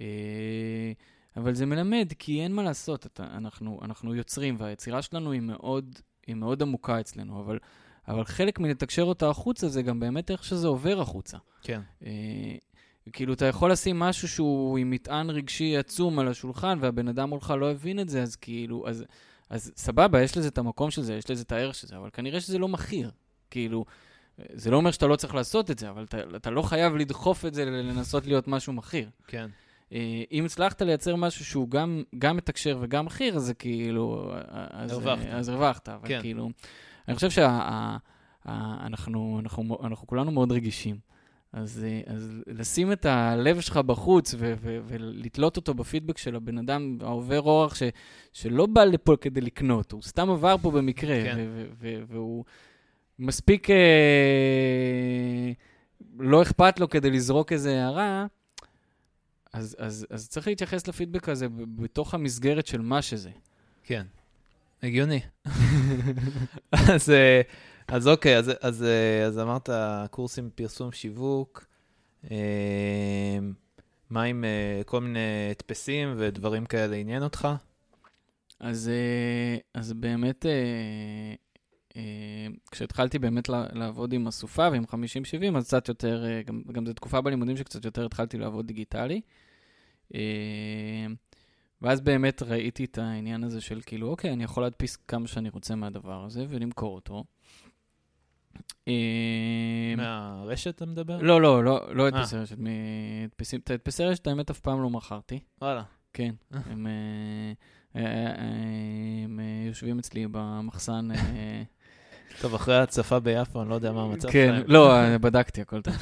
אה, 0.01 0.93
אבל 1.37 1.55
זה 1.55 1.67
מלמד, 1.67 2.13
כי 2.19 2.43
אין 2.43 2.53
מה 2.53 2.63
לעשות, 2.63 3.07
אתה, 3.07 3.25
אנחנו, 3.25 3.81
אנחנו 3.83 4.15
יוצרים, 4.15 4.57
והיצירה 4.59 5.03
שלנו 5.03 5.33
היא 5.33 5.41
מאוד, 5.41 5.99
היא 6.27 6.35
מאוד 6.35 6.63
עמוקה 6.63 7.01
אצלנו, 7.01 7.41
אבל, 7.41 7.59
אבל 8.09 8.25
חלק 8.25 8.61
מלתקשר 8.61 9.03
אותה 9.03 9.29
החוצה 9.31 9.69
זה 9.69 9.83
גם 9.83 10.01
באמת 10.01 10.31
איך 10.31 10.45
שזה 10.45 10.69
עובר 10.69 11.01
החוצה. 11.01 11.39
כן. 11.63 11.81
כאילו, 13.13 13.33
אתה 13.33 13.47
יכול 13.47 13.73
לשים 13.73 13.99
משהו 13.99 14.29
שהוא 14.29 14.79
עם 14.79 14.91
מטען 14.91 15.31
רגשי 15.31 15.77
עצום 15.77 16.19
על 16.19 16.29
השולחן, 16.29 16.79
והבן 16.81 17.09
אדם 17.09 17.31
מולך 17.31 17.55
לא 17.61 17.71
הבין 17.71 18.01
את 18.01 18.09
זה, 18.09 18.23
אז 18.23 18.37
כאילו, 18.37 18.89
אז, 18.89 19.05
אז 19.51 19.73
סבבה, 19.77 20.23
יש 20.23 20.37
לזה 20.37 20.49
את 20.49 20.59
המקום 20.59 20.91
של 20.91 21.03
זה, 21.03 21.15
יש 21.15 21.31
לזה 21.31 21.43
את 21.43 21.53
הערך 21.53 21.75
של 21.75 21.87
זה, 21.87 21.97
אבל 21.97 22.11
כנראה 22.13 22.41
שזה 22.41 22.59
לא 22.59 22.69
מכיר. 22.69 23.11
כאילו, 23.51 23.85
זה 24.53 24.71
לא 24.71 24.77
אומר 24.77 24.91
שאתה 24.91 25.07
לא 25.07 25.17
צריך 25.17 25.35
לעשות 25.35 25.71
את 25.71 25.79
זה, 25.79 25.91
אבל 25.91 26.05
אתה, 26.05 26.19
אתה 26.37 26.51
לא 26.51 26.63
חייב 26.63 26.97
לדחוף 26.97 27.45
את 27.45 27.55
זה 27.55 27.65
לנסות 27.65 28.27
להיות 28.27 28.49
משהו 28.49 28.73
מכיר. 28.73 29.11
כן. 29.27 29.51
אה, 29.93 30.23
אם 30.33 30.45
הצלחת 30.45 30.83
לייצר 30.83 31.17
משהו 31.17 31.45
שהוא 31.45 31.71
גם, 31.71 32.03
גם 32.19 32.37
מתקשר 32.37 32.79
וגם 32.81 33.07
מכיר, 33.07 33.37
אז 33.37 33.43
זה 33.43 33.55
כאילו... 33.55 34.33
אז 34.71 34.93
הרווחת. 34.93 35.27
אז 35.31 35.49
הרווחת, 35.49 35.89
אבל 35.89 36.09
כן. 36.09 36.21
כאילו... 36.21 36.51
אני 37.09 37.15
חושב 37.15 37.31
שאנחנו 37.31 39.41
אנחנו 39.85 40.07
כולנו 40.07 40.31
מאוד 40.31 40.53
רגישים. 40.53 41.10
אז, 41.53 41.85
אה, 41.85 42.15
אז 42.15 42.31
לשים 42.47 42.93
את 42.93 43.07
הלב 43.07 43.61
שלך 43.61 43.77
בחוץ 43.77 44.35
ו- 44.39 44.55
ו- 44.61 44.79
ולתלות 44.87 45.57
אותו 45.57 45.75
בפידבק 45.75 46.19
של 46.19 46.37
הבן 46.37 46.59
אדם, 46.59 46.99
העובר 47.01 47.41
אורח, 47.41 47.75
ש- 47.75 47.83
שלא 48.33 48.67
בא 48.67 48.85
לפה 48.85 49.17
כדי 49.21 49.41
לקנות, 49.41 49.93
הוא 49.93 50.03
סתם 50.03 50.31
עבר 50.31 50.57
פה 50.63 50.71
במקרה, 50.71 51.23
כן. 51.25 51.37
ו- 51.39 51.67
ו- 51.81 52.03
והוא 52.09 52.45
מספיק 53.19 53.71
אה, 53.71 53.77
לא 56.19 56.43
אכפת 56.43 56.81
לו 56.81 56.89
כדי 56.89 57.11
לזרוק 57.11 57.53
איזה 57.53 57.85
הערה, 57.85 58.27
אז, 59.53 59.77
אז, 59.79 60.07
אז 60.11 60.29
צריך 60.29 60.47
להתייחס 60.49 60.89
לפידבק 60.89 61.29
הזה 61.29 61.47
בתוך 61.77 62.15
המסגרת 62.15 62.67
של 62.67 62.81
מה 62.81 63.03
שזה. 63.03 63.31
כן, 63.85 64.07
הגיוני. 64.83 65.21
אז... 66.73 67.13
אה, 67.91 67.97
אז 67.97 68.09
אוקיי, 68.09 68.39
אז, 68.39 68.51
אז, 68.61 68.83
אה, 68.83 69.27
אז 69.27 69.39
אמרת 69.39 69.69
קורסים 70.11 70.51
פרסום 70.55 70.93
שיווק, 70.93 71.67
אה, 72.31 73.39
מה 74.11 74.23
עם 74.23 74.45
אה, 74.45 74.83
כל 74.85 75.01
מיני 75.01 75.51
הדפסים 75.51 76.15
ודברים 76.17 76.67
כאלה 76.67 76.97
עניין 76.97 77.23
אותך? 77.23 77.49
אז, 78.61 78.91
אז 79.75 79.93
באמת, 79.93 80.47
כשהתחלתי 82.71 83.19
באמת 83.19 83.49
לעבוד 83.49 84.13
עם 84.13 84.27
הסופה 84.27 84.69
ועם 84.73 84.85
50-70, 84.85 85.57
אז 85.57 85.67
קצת 85.67 85.89
יותר, 85.89 86.25
גם, 86.47 86.63
גם 86.73 86.87
זו 86.87 86.93
תקופה 86.93 87.21
בלימודים 87.21 87.57
שקצת 87.57 87.85
יותר 87.85 88.07
התחלתי 88.07 88.39
לעבוד 88.39 88.67
דיגיטלי. 88.67 89.21
ואז 91.83 92.01
באמת 92.01 92.43
ראיתי 92.43 92.85
את 92.85 92.99
העניין 92.99 93.45
הזה 93.45 93.61
של 93.61 93.81
כאילו, 93.87 94.09
אוקיי, 94.09 94.33
אני 94.33 94.45
יכול 94.45 94.63
להדפיס 94.63 94.97
כמה 94.97 95.27
שאני 95.27 95.49
רוצה 95.49 95.75
מהדבר 95.75 96.25
הזה 96.25 96.47
ולמכור 96.49 96.95
אותו. 96.95 97.25
אה, 98.89 99.95
מהרשת 99.97 100.77
אתה 100.77 100.87
מדבר? 100.87 101.19
לא, 101.23 101.41
לא, 101.41 101.65
לא, 101.65 101.95
לא 101.95 102.07
הדפסי 102.07 102.37
רשת. 102.37 102.57
את 103.55 103.71
הדפסי 103.71 104.05
רשת, 104.05 104.27
האמת, 104.27 104.51
אף 104.51 104.61
פעם 104.61 104.83
לא 104.83 104.91
מכרתי. 104.91 105.39
וואלה. 105.63 105.83
כן, 106.13 106.35
הם 106.51 106.87
אה, 107.97 108.03
יושבים 109.67 109.99
אצלי 109.99 110.27
במחסן. 110.31 111.09
טוב, 112.41 112.55
אחרי 112.55 112.77
ההצפה 112.77 113.21
ביפו, 113.21 113.63
אני 113.63 113.71
לא 113.71 113.75
יודע 113.75 113.93
מה 113.93 114.03
המצב 114.03 114.31
כן, 114.31 114.49
שלהם. 114.49 114.63
כן, 114.63 114.73
לא, 114.73 115.19
בדקתי, 115.19 115.61
הכל 115.61 115.83
טוב. 115.83 115.95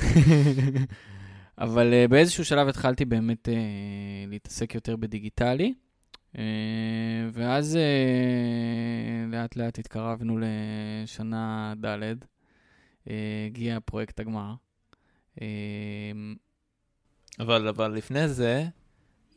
אבל 1.59 2.07
באיזשהו 2.11 2.45
שלב 2.45 2.69
התחלתי 2.69 3.05
באמת 3.05 3.49
להתעסק 4.29 4.75
יותר 4.75 4.97
בדיגיטלי, 4.97 5.75
ואז 7.33 7.79
לאט 9.29 9.57
לאט 9.57 9.79
התקרבנו 9.79 10.39
לשנה 10.39 11.75
ד'. 11.85 12.15
הגיע 13.47 13.79
פרויקט 13.85 14.21
הגמר. 14.21 14.55
אמ, 15.41 16.37
אבל, 17.41 17.69
אבל 17.69 17.93
לפני 17.93 18.29
זה, 18.29 18.65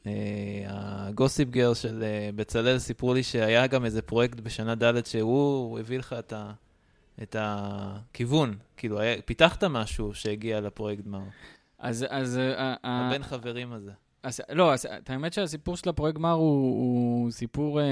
אה, 0.08 0.63
הגוסיפ 0.67 1.50
גר 1.50 1.74
של 1.74 2.04
אה, 2.04 2.30
בצלאל 2.36 2.80
סיפרו 2.80 3.13
לי 3.13 3.24
שהיה 3.24 3.67
גם 3.67 3.86
איזה 3.86 4.02
פרויקט 4.02 4.39
בשנה 4.39 4.76
ד' 4.76 5.06
שהוא 5.06 5.80
הביא 5.80 6.00
לך 6.00 6.15
את, 6.19 6.34
ה, 6.34 6.52
את 7.21 7.36
הכיוון. 7.39 8.58
כאילו, 8.78 9.00
היה, 9.00 9.21
פיתחת 9.21 9.63
משהו 9.63 10.13
שהגיע 10.13 10.62
לפרויקט 10.62 11.04
גמר. 11.04 11.24
אז... 11.80 12.06
אז 12.10 12.38
אה, 12.38 12.76
הבן 12.84 13.24
חברים 13.24 13.74
הזה. 13.74 13.91
אז, 14.24 14.41
לא, 14.50 14.74
אז, 14.74 14.88
האמת 15.08 15.34
שהסיפור 15.34 15.78
של 15.78 15.89
הפרויקט 15.89 16.17
גמר 16.17 16.32
הוא, 16.32 16.62
הוא 16.62 17.32
סיפור, 17.32 17.80
אה, 17.80 17.86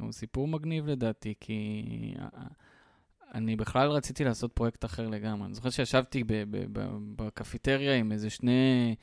הוא 0.00 0.12
סיפור 0.12 0.48
מגניב 0.48 0.86
לדעתי, 0.86 1.34
כי 1.40 1.84
אני 3.36 3.56
בכלל 3.56 3.88
רציתי 3.88 4.24
לעשות 4.24 4.52
פרויקט 4.52 4.84
אחר 4.84 5.08
לגמרי. 5.08 5.46
אני 5.46 5.54
זוכר 5.54 5.70
שישבתי 5.70 6.24
בקפיטריה 7.16 7.94
עם 7.94 8.12
איזה 8.12 8.30
שני 8.30 8.94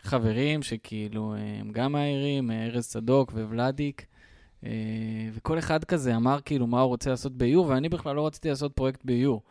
חברים, 0.00 0.62
שכאילו, 0.62 1.34
הם 1.36 1.72
גם 1.72 1.92
מהעירים, 1.92 2.50
ארז 2.50 2.88
צדוק 2.88 3.32
וולדיק, 3.32 4.06
אה, 4.64 4.70
וכל 5.32 5.58
אחד 5.58 5.84
כזה 5.84 6.16
אמר 6.16 6.40
כאילו 6.44 6.66
מה 6.66 6.80
הוא 6.80 6.88
רוצה 6.88 7.10
לעשות 7.10 7.32
באיור, 7.32 7.66
ואני 7.66 7.88
בכלל 7.88 8.16
לא 8.16 8.26
רציתי 8.26 8.48
לעשות 8.48 8.72
פרויקט 8.72 9.04
באיור. 9.04 9.42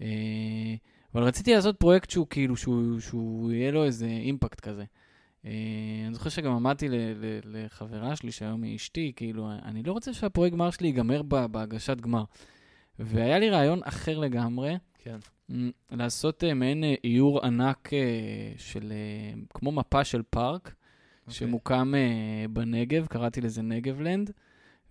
אה, 0.00 0.74
אבל 1.14 1.22
רציתי 1.22 1.54
לעשות 1.54 1.76
פרויקט 1.76 2.10
שהוא 2.10 2.26
כאילו, 2.30 2.56
שהוא, 2.56 3.00
שהוא 3.00 3.52
יהיה 3.52 3.70
לו 3.70 3.84
איזה 3.84 4.06
אימפקט 4.06 4.60
כזה. 4.60 4.84
אה, 5.44 5.50
אני 6.06 6.14
זוכר 6.14 6.30
שגם 6.30 6.52
אמרתי 6.52 6.88
לחברה 7.44 8.16
שלי, 8.16 8.32
שהיום 8.32 8.62
היא 8.62 8.76
אשתי, 8.76 9.12
כאילו, 9.16 9.50
אני 9.64 9.82
לא 9.82 9.92
רוצה 9.92 10.12
שהפרויקט 10.12 10.56
גמר 10.56 10.70
שלי 10.70 10.88
ייגמר 10.88 11.22
בהגשת 11.22 12.00
גמר. 12.00 12.24
והיה 13.00 13.38
לי 13.38 13.50
רעיון 13.50 13.80
אחר 13.84 14.18
לגמרי, 14.18 14.76
כן. 14.98 15.16
לעשות 15.90 16.44
מעין 16.54 16.84
איור 17.04 17.46
ענק 17.46 17.90
של, 18.56 18.92
כמו 19.54 19.72
מפה 19.72 20.04
של 20.04 20.22
פארק, 20.30 20.68
okay. 20.68 20.70
אוקיי. 21.20 21.34
שמוקם 21.34 21.92
בנגב, 22.50 23.06
קראתי 23.06 23.40
לזה 23.40 23.62
נגבלנד, 23.62 24.30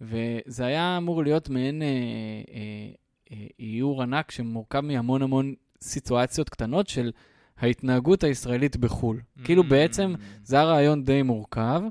וזה 0.01 0.65
היה 0.65 0.97
אמור 0.97 1.23
להיות 1.23 1.49
מעין 1.49 1.81
איור 3.59 4.03
ענק 4.03 4.31
שמורכב 4.31 4.79
מהמון 4.79 5.21
המון 5.21 5.53
סיטואציות 5.81 6.49
קטנות 6.49 6.87
של 6.87 7.11
ההתנהגות 7.57 8.23
הישראלית 8.23 8.77
בחו"ל. 8.77 9.17
Mm-hmm. 9.17 9.45
כאילו 9.45 9.63
בעצם 9.63 10.13
זה 10.43 10.59
הרעיון 10.59 11.03
די 11.03 11.21
מורכב 11.21 11.81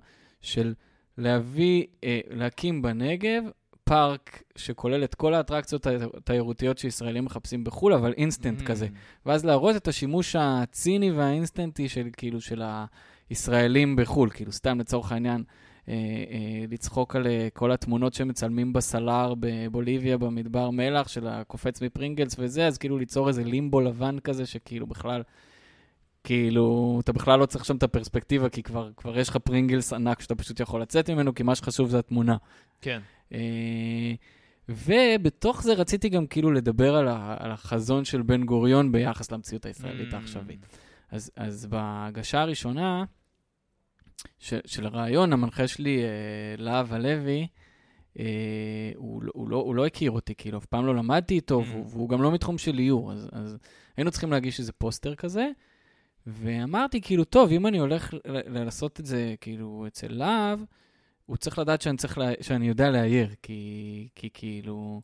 של 0.40 0.74
להביא, 1.18 1.87
להקים 2.31 2.83
בנגב 2.83 3.42
פארק 3.88 4.42
שכולל 4.57 5.05
את 5.05 5.14
כל 5.14 5.35
האטרקציות 5.35 5.87
התיירותיות 6.16 6.79
שישראלים 6.79 7.24
מחפשים 7.24 7.64
בחו"ל, 7.64 7.92
אבל 7.92 8.12
אינסטנט 8.12 8.61
mm-hmm. 8.61 8.64
כזה. 8.64 8.87
ואז 9.27 9.44
להראות 9.44 9.77
את 9.77 9.88
השימוש 9.88 10.37
הציני 10.38 11.12
והאינסטנטי 11.12 11.88
של 11.88 12.09
כאילו 12.16 12.40
של 12.40 12.62
ה... 12.62 12.85
ישראלים 13.31 13.96
בחו"ל, 13.96 14.31
כאילו 14.31 14.53
סתם 14.53 14.81
לצורך 14.81 15.12
העניין, 15.12 15.42
אה, 15.88 15.94
אה, 15.94 16.64
לצחוק 16.70 17.16
על 17.16 17.27
אה, 17.27 17.48
כל 17.53 17.72
התמונות 17.72 18.14
שמצלמים 18.14 18.72
בסלאר 18.72 19.35
בבוליביה, 19.40 20.18
במדבר 20.18 20.70
מלח, 20.70 21.09
של 21.09 21.27
הקופץ 21.27 21.83
מפרינגלס 21.83 22.37
וזה, 22.38 22.66
אז 22.66 22.79
כאילו 22.79 22.98
ליצור 22.98 23.29
איזה 23.29 23.44
לימבו 23.44 23.81
לבן 23.81 24.18
כזה, 24.24 24.46
שכאילו 24.46 24.87
בכלל, 24.87 25.22
כאילו, 26.24 26.98
אתה 27.04 27.12
בכלל 27.12 27.38
לא 27.38 27.46
צריך 27.46 27.64
שם 27.64 27.76
את 27.76 27.83
הפרספקטיבה, 27.83 28.48
כי 28.48 28.62
כבר, 28.62 28.90
כבר 28.96 29.18
יש 29.18 29.28
לך 29.28 29.37
פרינגלס 29.37 29.92
ענק 29.92 30.20
שאתה 30.20 30.35
פשוט 30.35 30.61
יכול 30.61 30.83
לצאת 30.83 31.11
ממנו, 31.11 31.35
כי 31.35 31.42
מה 31.42 31.54
שחשוב 31.54 31.88
זה 31.88 31.98
התמונה. 31.98 32.37
כן. 32.81 33.00
אה, 33.33 34.12
ובתוך 34.68 35.62
זה 35.62 35.74
רציתי 35.74 36.09
גם 36.09 36.26
כאילו 36.26 36.52
לדבר 36.52 36.96
על, 36.96 37.09
ה, 37.09 37.37
על 37.38 37.50
החזון 37.50 38.04
של 38.04 38.22
בן 38.22 38.44
גוריון 38.44 38.92
ביחס 38.92 39.33
למציאות 39.33 39.66
הישראלית 39.66 40.12
mm. 40.12 40.16
העכשווית. 40.16 40.66
אז, 41.11 41.31
אז 41.37 41.66
בהגשה 41.66 42.40
הראשונה, 42.40 43.04
של, 44.38 44.61
של 44.66 44.87
הרעיון, 44.87 45.33
המנחה 45.33 45.68
שלי, 45.68 46.02
אה, 46.02 46.09
להב 46.59 46.92
הלוי, 46.92 47.46
אה, 48.18 48.24
הוא, 48.96 49.22
הוא, 49.33 49.48
לא, 49.48 49.57
הוא 49.57 49.74
לא 49.74 49.87
הכיר 49.87 50.11
אותי, 50.11 50.35
כאילו, 50.35 50.59
אף 50.59 50.66
פעם 50.66 50.87
לא 50.87 50.94
למדתי 50.94 51.35
איתו, 51.35 51.61
mm-hmm. 51.61 51.66
והוא, 51.66 51.87
והוא 51.90 52.09
גם 52.09 52.22
לא 52.22 52.33
מתחום 52.33 52.59
של 52.59 52.78
איור, 52.78 53.12
אז, 53.12 53.28
אז 53.33 53.59
היינו 53.96 54.11
צריכים 54.11 54.31
להגיש 54.31 54.59
איזה 54.61 54.72
פוסטר 54.72 55.14
כזה, 55.14 55.48
ואמרתי, 56.28 57.00
כאילו, 57.00 57.24
טוב, 57.24 57.50
אם 57.52 57.66
אני 57.66 57.78
הולך 57.78 58.14
לעשות 58.46 59.00
את 59.00 59.06
זה, 59.06 59.34
כאילו, 59.40 59.84
אצל 59.86 60.12
להב, 60.12 60.60
הוא 61.26 61.36
צריך 61.36 61.58
לדעת 61.58 61.82
שאני, 61.82 61.96
צריך 61.96 62.18
לה, 62.18 62.30
שאני 62.40 62.68
יודע 62.68 62.90
לאייר, 62.90 63.28
כי, 63.42 64.08
כי 64.14 64.28
כאילו, 64.34 65.02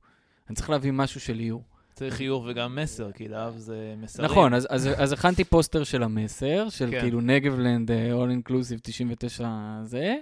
אני 0.49 0.57
צריך 0.57 0.71
להביא 0.71 0.93
משהו 0.93 1.21
של 1.21 1.41
איור. 1.41 1.63
צריך 1.95 2.15
חיוך 2.15 2.45
וגם 2.49 2.77
מסר, 2.77 3.13
כי 3.13 3.29
להב 3.29 3.57
זה 3.57 3.95
מסרים. 3.97 4.31
נכון, 4.31 4.55
אז, 4.55 4.67
אז, 4.71 4.89
אז 4.97 5.13
הכנתי 5.13 5.45
פוסטר 5.45 5.85
של 5.85 6.03
המסר, 6.03 6.69
של 6.69 6.91
כן. 6.91 7.01
כאילו 7.01 7.21
נגבלנד, 7.21 7.91
uh, 7.91 7.95
All 7.95 8.49
Inclusive 8.49 8.81
99 8.83 9.49
זה, 9.83 10.17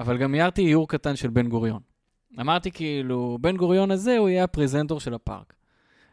אבל 0.00 0.18
גם 0.18 0.34
הערתי 0.34 0.66
איור 0.66 0.88
קטן 0.88 1.16
של 1.16 1.30
בן 1.30 1.48
גוריון. 1.48 1.80
אמרתי 2.40 2.70
כאילו, 2.70 3.38
בן 3.40 3.56
גוריון 3.56 3.90
הזה 3.90 4.18
הוא 4.18 4.28
יהיה 4.28 4.44
הפרזנטור 4.44 5.00
של 5.00 5.14
הפארק. 5.14 5.54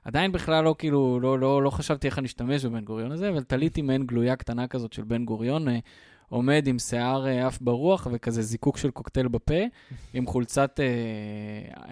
עדיין 0.06 0.32
בכלל 0.32 0.64
לא, 0.64 0.76
כאילו, 0.78 1.20
לא, 1.20 1.40
לא, 1.40 1.64
לא 1.64 1.70
חשבתי 1.70 2.08
איך 2.08 2.20
אני 2.20 2.28
אשתמש 2.28 2.66
בבן 2.66 2.86
גוריון 2.86 3.12
הזה, 3.12 3.30
אבל 3.30 3.44
תליתי 3.44 3.82
מעין 3.82 4.06
גלויה 4.06 4.36
קטנה 4.36 4.68
כזאת 4.68 4.94
של 4.94 5.04
בן 5.04 5.26
גוריון, 5.26 5.68
uh, 5.68 5.72
עומד 6.30 6.68
עם 6.68 6.80
שיער 6.80 7.26
uh, 7.26 7.48
עף 7.48 7.62
ברוח 7.62 8.08
וכזה 8.12 8.42
זיקוק 8.42 8.78
של 8.78 8.92
קוקטייל 8.92 9.28
בפה, 9.28 9.54
עם 10.14 10.26
חולצת, 10.26 10.80
uh, 10.80 11.76
uh, 11.76 11.90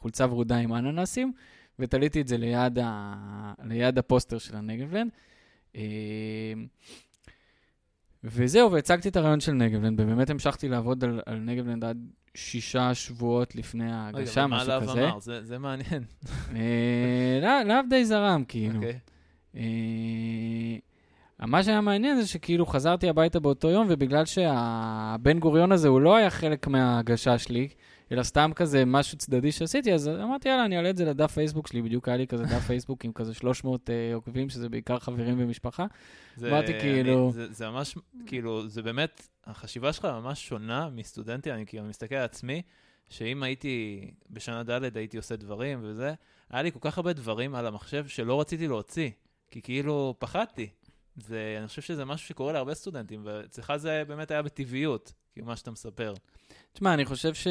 חולצה 0.00 0.26
ורודה 0.26 0.56
עם 0.56 0.74
אננסים. 0.74 1.32
ותליתי 1.78 2.20
את 2.20 2.28
זה 2.28 2.36
ליד, 2.36 2.78
ה... 2.82 3.52
ליד 3.64 3.98
הפוסטר 3.98 4.38
של 4.38 4.56
הנגבלנד. 4.56 5.10
אה, 5.76 5.82
וזהו, 8.24 8.72
והצגתי 8.72 9.08
את 9.08 9.16
הרעיון 9.16 9.40
של 9.40 9.52
נגבלנד, 9.52 10.00
ובאמת 10.00 10.30
המשכתי 10.30 10.68
לעבוד 10.68 11.04
על, 11.04 11.20
על 11.26 11.38
נגבלנד 11.38 11.84
עד 11.84 12.10
שישה 12.34 12.94
שבועות 12.94 13.54
לפני 13.54 13.92
ההגשה, 13.92 14.46
משהו 14.46 14.66
כזה. 14.66 14.92
רגע, 14.92 14.94
מה 14.94 14.94
להב 14.94 15.08
אמר? 15.10 15.20
זה, 15.20 15.44
זה 15.44 15.58
מעניין. 15.58 16.04
אה, 16.56 17.62
להב 17.64 17.84
די 17.90 18.04
זרם, 18.04 18.44
כאילו. 18.48 18.74
Okay. 18.74 18.76
אוקיי. 18.76 18.98
אה, 19.56 21.46
מה 21.46 21.62
שהיה 21.62 21.80
מעניין 21.80 22.20
זה 22.20 22.26
שכאילו 22.26 22.66
חזרתי 22.66 23.08
הביתה 23.08 23.40
באותו 23.40 23.70
יום, 23.70 23.86
ובגלל 23.90 24.24
שהבן 24.24 25.38
גוריון 25.38 25.72
הזה 25.72 25.88
הוא 25.88 26.00
לא 26.00 26.16
היה 26.16 26.30
חלק 26.30 26.66
מההגשה 26.66 27.38
שלי, 27.38 27.68
אלא 28.12 28.22
סתם 28.22 28.50
כזה 28.54 28.84
משהו 28.84 29.18
צדדי 29.18 29.52
שעשיתי, 29.52 29.94
אז 29.94 30.08
אמרתי, 30.08 30.48
יאללה, 30.48 30.64
אני 30.64 30.76
אעלה 30.76 30.90
את 30.90 30.96
זה 30.96 31.04
לדף 31.04 31.32
פייסבוק 31.32 31.66
שלי, 31.66 31.82
בדיוק 31.82 32.08
היה 32.08 32.16
לי 32.16 32.26
כזה 32.26 32.44
דף 32.44 32.66
פייסבוק 32.66 33.04
עם 33.04 33.12
כזה 33.12 33.34
300 33.34 33.88
uh, 33.88 33.92
אה, 33.92 34.14
עוקבים, 34.14 34.48
שזה 34.48 34.68
בעיקר 34.68 34.98
חברים 34.98 35.34
ומשפחה. 35.38 35.86
אמרתי 36.42 36.72
כאילו... 36.80 37.24
אני, 37.24 37.32
זה, 37.32 37.52
זה 37.52 37.70
ממש, 37.70 37.94
כאילו, 38.26 38.68
זה 38.68 38.82
באמת, 38.82 39.28
החשיבה 39.44 39.92
שלך 39.92 40.04
ממש 40.04 40.48
שונה 40.48 40.88
מסטודנטי, 40.88 41.52
אני 41.52 41.66
כאילו 41.66 41.84
מסתכל 41.84 42.14
על 42.14 42.24
עצמי, 42.24 42.62
שאם 43.08 43.42
הייתי 43.42 44.10
בשנה 44.30 44.62
ד' 44.62 44.96
הייתי 44.96 45.16
עושה 45.16 45.36
דברים 45.36 45.80
וזה, 45.82 46.14
היה 46.50 46.62
לי 46.62 46.72
כל 46.72 46.78
כך 46.82 46.98
הרבה 46.98 47.12
דברים 47.12 47.54
על 47.54 47.66
המחשב 47.66 48.06
שלא 48.08 48.40
רציתי 48.40 48.68
להוציא, 48.68 49.10
כי 49.50 49.62
כאילו 49.62 50.14
פחדתי. 50.18 50.68
זה, 51.16 51.56
אני 51.58 51.66
חושב 51.66 51.82
שזה 51.82 52.04
משהו 52.04 52.28
שקורה 52.28 52.52
להרבה 52.52 52.74
סטודנטים, 52.74 53.20
ואצלך 53.24 53.72
זה 53.76 54.02
באמת 54.08 54.30
היה 54.30 54.42
בטבעיות, 54.42 55.12
כאילו 55.32 55.46
מה 55.46 55.56
שאתה 55.56 55.70
מספר. 55.70 56.14
תשמע, 56.72 56.94
אני 56.94 57.04
חושב 57.04 57.34
ש... 57.34 57.46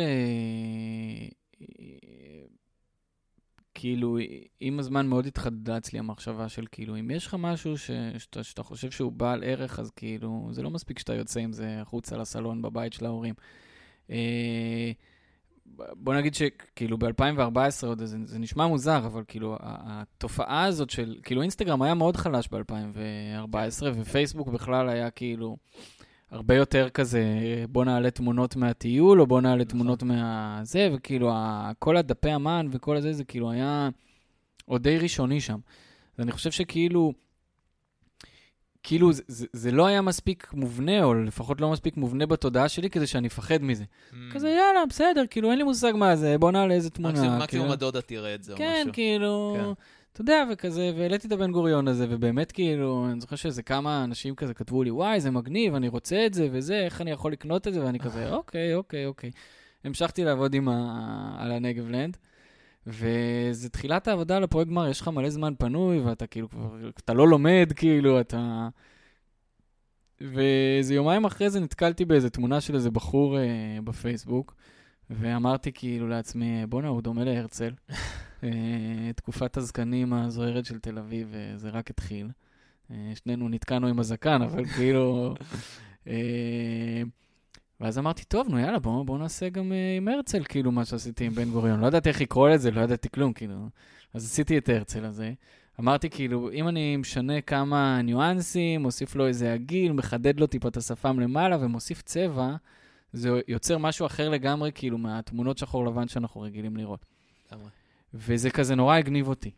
כאילו, 3.74 4.18
עם 4.60 4.80
הזמן 4.80 5.08
מאוד 5.08 5.26
התחדדה 5.26 5.78
אצלי 5.78 6.00
המחשבה 6.00 6.50
של 6.50 6.66
כאילו, 6.72 7.00
אם 7.00 7.12
יש 7.12 7.28
לך 7.28 7.36
משהו 7.40 7.78
ש... 7.78 7.92
שאתה, 8.18 8.44
שאתה 8.44 8.64
חושב 8.64 8.92
שהוא 8.92 9.12
בעל 9.12 9.44
ערך, 9.44 9.80
אז 9.80 9.92
כאילו, 9.92 10.50
זה 10.52 10.62
לא 10.62 10.70
מספיק 10.70 11.00
שאתה 11.00 11.14
יוצא 11.14 11.40
עם 11.40 11.54
זה 11.54 11.82
החוצה 11.82 12.18
לסלון 12.18 12.62
בבית 12.62 12.94
של 12.94 13.06
ההורים. 13.06 13.34
אה, 14.10 14.92
בוא 15.76 16.14
נגיד 16.14 16.36
שכאילו 16.36 16.98
ב-2014 16.98 17.86
עוד 17.88 18.06
זה, 18.06 18.18
זה 18.26 18.40
נשמע 18.40 18.68
מוזר, 18.68 18.98
אבל 18.98 19.24
כאילו 19.28 19.58
התופעה 19.62 20.64
הזאת 20.64 20.90
של, 20.90 21.20
כאילו 21.24 21.42
אינסטגרם 21.42 21.82
היה 21.82 21.94
מאוד 21.94 22.18
חלש 22.18 22.50
ב-2014, 22.52 23.84
ופייסבוק 23.96 24.48
בכלל 24.48 24.90
היה 24.90 25.10
כאילו... 25.10 25.58
הרבה 26.32 26.56
יותר 26.56 26.90
כזה, 26.90 27.24
בוא 27.70 27.86
נעלה 27.86 28.12
תמונות 28.12 28.56
מהטיול, 28.56 29.22
או 29.22 29.28
בוא 29.28 29.42
נעלה 29.42 29.56
נכון. 29.56 29.66
תמונות 29.66 30.04
מהזה, 30.04 30.90
וכאילו, 30.94 31.32
כל 31.80 31.98
הדפי 31.98 32.36
אמן 32.36 32.68
וכל 32.72 32.98
הזה, 32.98 33.13
זה 33.13 33.24
כאילו 33.24 33.52
היה 33.52 33.90
עוד 34.66 34.84
די 34.84 34.98
ראשוני 34.98 35.42
שם. 35.42 35.60
אז 36.18 36.24
אני 36.24 36.32
חושב 36.32 36.52
שכאילו, 36.52 37.13
כאילו 38.84 39.13
זה, 39.13 39.24
זה, 39.28 39.46
זה 39.54 39.72
לא 39.72 39.86
היה 39.86 40.02
מספיק 40.02 40.54
מובנה, 40.54 41.04
או 41.04 41.13
לפחות 41.13 41.62
לא 41.62 41.72
מספיק 41.72 41.98
מובנה 41.98 42.26
בתודעה 42.26 42.70
שלי, 42.70 42.90
כדי 42.90 43.08
שאני 43.08 43.28
אפחד 43.28 43.63
מזה. 43.63 43.84
Mm. 43.84 44.16
כזה, 44.32 44.50
יאללה, 44.50 44.86
בסדר, 44.90 45.24
כאילו, 45.30 45.52
אין 45.52 45.58
לי 45.58 45.63
מושג 45.63 45.94
מה 45.96 46.16
זה, 46.16 46.38
בוא 46.38 46.52
נעלה 46.52 46.74
איזה 46.74 46.90
תמונה. 46.90 47.13
מקסימום 47.13 47.48
כאילו... 47.48 47.74
הדודה 47.74 48.02
תראה 48.02 48.36
את 48.36 48.44
זה 48.44 48.54
כן, 48.58 48.63
או 48.63 48.72
משהו. 48.72 48.86
כן, 48.86 48.92
כאילו... 48.94 49.58
כן. 49.58 49.84
אתה 50.18 50.24
יודע, 50.24 50.44
וכזה, 50.52 50.92
והעליתי 50.98 51.28
את 51.28 51.32
הבן 51.32 51.52
גוריון 51.52 51.88
הזה, 51.88 52.06
ובאמת 52.10 52.52
כאילו, 52.52 53.08
אני 53.12 53.22
זוכר 53.22 53.36
שאיזה 53.36 53.64
כמה 53.64 54.04
אנשים 54.04 54.36
כזה 54.36 54.54
כתבו 54.54 54.84
לי, 54.84 54.92
וואי, 54.92 55.22
זה 55.22 55.32
מגניב, 55.32 55.76
אני 55.76 55.88
רוצה 55.88 56.26
את 56.26 56.34
זה 56.34 56.48
וזה, 56.52 56.80
איך 56.80 57.02
אני 57.02 57.12
יכול 57.12 57.32
לקנות 57.32 57.68
את 57.68 57.74
זה? 57.74 57.86
ואני 57.86 58.00
כזה, 58.00 58.34
אוקיי, 58.34 58.76
אוקיי, 58.76 59.06
אוקיי. 59.06 59.32
המשכתי 59.84 60.24
לעבוד 60.24 60.54
עם 60.54 60.70
ה... 60.70 61.36
על 61.40 61.52
הנגבלנד, 61.52 62.18
וזה 62.88 63.70
תחילת 63.70 64.08
העבודה 64.08 64.38
על 64.38 64.44
הפרויקט 64.44 64.72
גמר, 64.72 64.88
יש 64.88 65.02
לך 65.02 65.08
מלא 65.08 65.30
זמן 65.30 65.54
פנוי, 65.58 66.00
ואתה 66.00 66.28
כאילו 66.28 66.50
כבר, 66.50 66.90
אתה 66.90 67.14
לא 67.14 67.28
לומד, 67.28 67.74
כאילו, 67.76 68.20
אתה... 68.20 68.68
ואיזה 70.22 70.94
יומיים 70.94 71.26
אחרי 71.26 71.50
זה 71.50 71.60
נתקלתי 71.60 72.06
באיזה 72.06 72.30
תמונה 72.30 72.62
של 72.62 72.76
איזה 72.76 72.92
בחור 72.92 73.38
אה, 73.40 73.44
בפייסבוק, 73.84 74.56
ואמרתי 75.10 75.72
כאילו 75.72 76.08
לעצמי, 76.08 76.65
בואנה, 76.65 76.88
הוא 76.88 77.02
דומה 77.02 77.24
להרצל. 77.24 77.74
אה, 78.43 79.12
תקופת 79.15 79.58
הזקנים 79.58 80.13
הזוהרת 80.13 80.65
של 80.65 80.80
תל 80.80 80.98
אביב, 80.98 81.34
אה, 81.36 81.58
זה 81.58 81.70
רק 81.70 81.89
התחיל. 81.89 82.30
אה, 82.91 83.12
שנינו 83.15 83.50
נתקענו 83.50 83.88
עם 83.88 84.00
הזקן, 84.00 84.41
אבל 84.41 84.65
כאילו... 84.76 85.36
ואז 87.80 87.98
אמרתי, 87.98 88.24
טוב, 88.24 88.50
נו 88.50 88.60
יאללה, 88.60 88.80
בואו 88.80 89.06
בוא 89.06 89.17
נעשה 89.17 89.50
גם 89.50 89.72
עם 89.98 90.08
הרצל, 90.08 90.43
כאילו, 90.43 90.72
מה 90.72 90.86
שעשיתי 90.86 91.26
עם 91.26 91.34
בן 91.34 91.50
גוריון. 91.50 91.80
לא 91.80 91.88
ידעתי 91.88 92.10
איך 92.10 92.22
לקרוא 92.22 92.50
לזה, 92.50 92.72
לא 92.72 92.82
ידעתי 92.82 93.10
כלום, 93.10 93.34
כאילו. 93.34 93.56
אז 94.13 94.26
עשיתי 94.26 94.58
את 94.58 94.70
הרצל 94.70 95.06
הזה. 95.06 95.34
אמרתי, 95.80 96.10
כאילו, 96.10 96.52
אם 96.52 96.67
אני 96.67 96.98
משנה 96.98 97.41
כמה 97.41 98.02
ניואנסים, 98.02 98.82
מוסיף 98.82 99.15
לו 99.15 99.28
איזה 99.28 99.54
עגיל, 99.54 99.91
מחדד 99.91 100.39
לו 100.39 100.48
טיפה 100.48 100.67
את 100.67 100.78
השפם 100.78 101.20
למעלה 101.20 101.58
ומוסיף 101.62 102.02
צבע, 102.02 102.56
זה 103.13 103.30
יוצר 103.48 103.78
משהו 103.78 104.06
אחר 104.06 104.30
לגמרי, 104.30 104.72
כאילו, 104.76 104.98
מהתמונות 104.98 105.58
שחור 105.58 105.86
לבן 105.86 106.08
שאנחנו 106.08 106.41
רגילים 106.41 106.78
לראות. 106.78 107.06
לגמרי. 107.52 107.70
וזה 108.13 108.50
כזה 108.50 108.76
נורא 108.76 108.96
הגניב 108.96 109.28
אותי. 109.28 109.52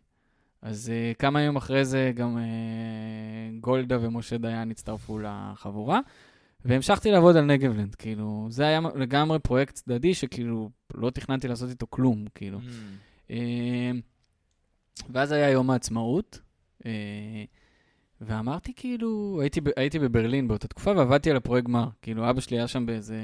אז 0.61 0.91
uh, 0.91 1.17
כמה 1.17 1.41
ימים 1.41 1.55
אחרי 1.55 1.85
זה 1.85 2.11
גם 2.15 2.37
uh, 2.37 3.61
גולדה 3.61 3.97
ומשה 4.01 4.37
דיין 4.37 4.71
הצטרפו 4.71 5.19
לחבורה, 5.19 5.99
והמשכתי 6.65 7.11
לעבוד 7.11 7.35
על 7.35 7.45
נגבלנד, 7.45 7.95
כאילו, 7.95 8.47
זה 8.49 8.63
היה 8.67 8.79
לגמרי 8.95 9.39
פרויקט 9.39 9.75
צדדי 9.75 10.13
שכאילו 10.13 10.69
לא 10.93 11.09
תכננתי 11.09 11.47
לעשות 11.47 11.69
איתו 11.69 11.87
כלום, 11.89 12.25
כאילו. 12.35 12.59
Mm. 12.59 13.29
Uh, 13.29 13.33
ואז 15.09 15.31
היה 15.31 15.49
יום 15.49 15.69
העצמאות, 15.69 16.39
uh, 16.79 16.85
ואמרתי 18.21 18.73
כאילו, 18.75 19.39
הייתי, 19.41 19.61
הייתי 19.75 19.99
בברלין 19.99 20.47
באותה 20.47 20.67
תקופה 20.67 20.91
ועבדתי 20.97 21.31
על 21.31 21.37
הפרויקט 21.37 21.67
גמר. 21.67 21.87
כאילו, 22.01 22.29
אבא 22.29 22.41
שלי 22.41 22.57
היה 22.57 22.67
שם 22.67 22.85
באיזה 22.85 23.17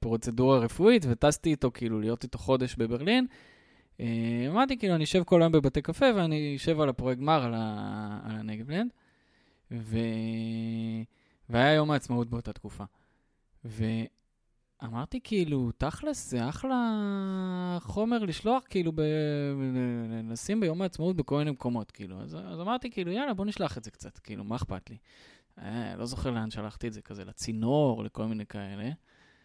פרוצדורה 0.00 0.58
רפואית, 0.58 1.06
וטסתי 1.08 1.50
איתו, 1.50 1.70
כאילו, 1.74 2.00
להיות 2.00 2.22
איתו 2.22 2.38
חודש 2.38 2.76
בברלין. 2.76 3.26
אה, 4.00 4.46
אמרתי, 4.48 4.78
כאילו, 4.78 4.94
אני 4.94 5.04
אשב 5.04 5.22
כל 5.24 5.42
היום 5.42 5.52
בבתי 5.52 5.82
קפה 5.82 6.06
ואני 6.16 6.56
אשב 6.56 6.80
על 6.80 6.88
הפרויקט 6.88 7.20
גמר, 7.20 7.44
על, 7.44 7.54
ה... 7.54 8.20
על 8.24 8.36
הנגבלנד. 8.36 8.90
ו... 9.70 9.98
והיה 11.48 11.72
יום 11.72 11.90
העצמאות 11.90 12.30
באותה 12.30 12.52
תקופה. 12.52 12.84
ואמרתי, 14.82 15.20
כאילו, 15.24 15.70
תכלס, 15.78 16.30
זה 16.30 16.48
אחלה 16.48 17.78
חומר 17.80 18.18
לשלוח, 18.18 18.62
כאילו, 18.70 18.92
ב... 18.94 19.00
ביום 20.60 20.82
העצמאות 20.82 21.16
בכל 21.16 21.38
מיני 21.38 21.50
מקומות, 21.50 21.90
כאילו. 21.90 22.20
אז, 22.20 22.34
אז 22.34 22.60
אמרתי, 22.60 22.90
כאילו, 22.90 23.12
יאללה, 23.12 23.34
בוא 23.34 23.44
נשלח 23.44 23.78
את 23.78 23.84
זה 23.84 23.90
קצת, 23.90 24.18
כאילו, 24.18 24.44
מה 24.44 24.56
אכפת 24.56 24.90
לי? 24.90 24.96
אה, 25.58 25.96
לא 25.96 26.06
זוכר 26.06 26.30
לאן 26.30 26.50
שלחתי 26.50 26.88
את 26.88 26.92
זה, 26.92 27.02
כזה 27.02 27.24
לצינור, 27.24 28.04
לכל 28.04 28.26
מיני 28.26 28.46
כאלה. 28.46 28.90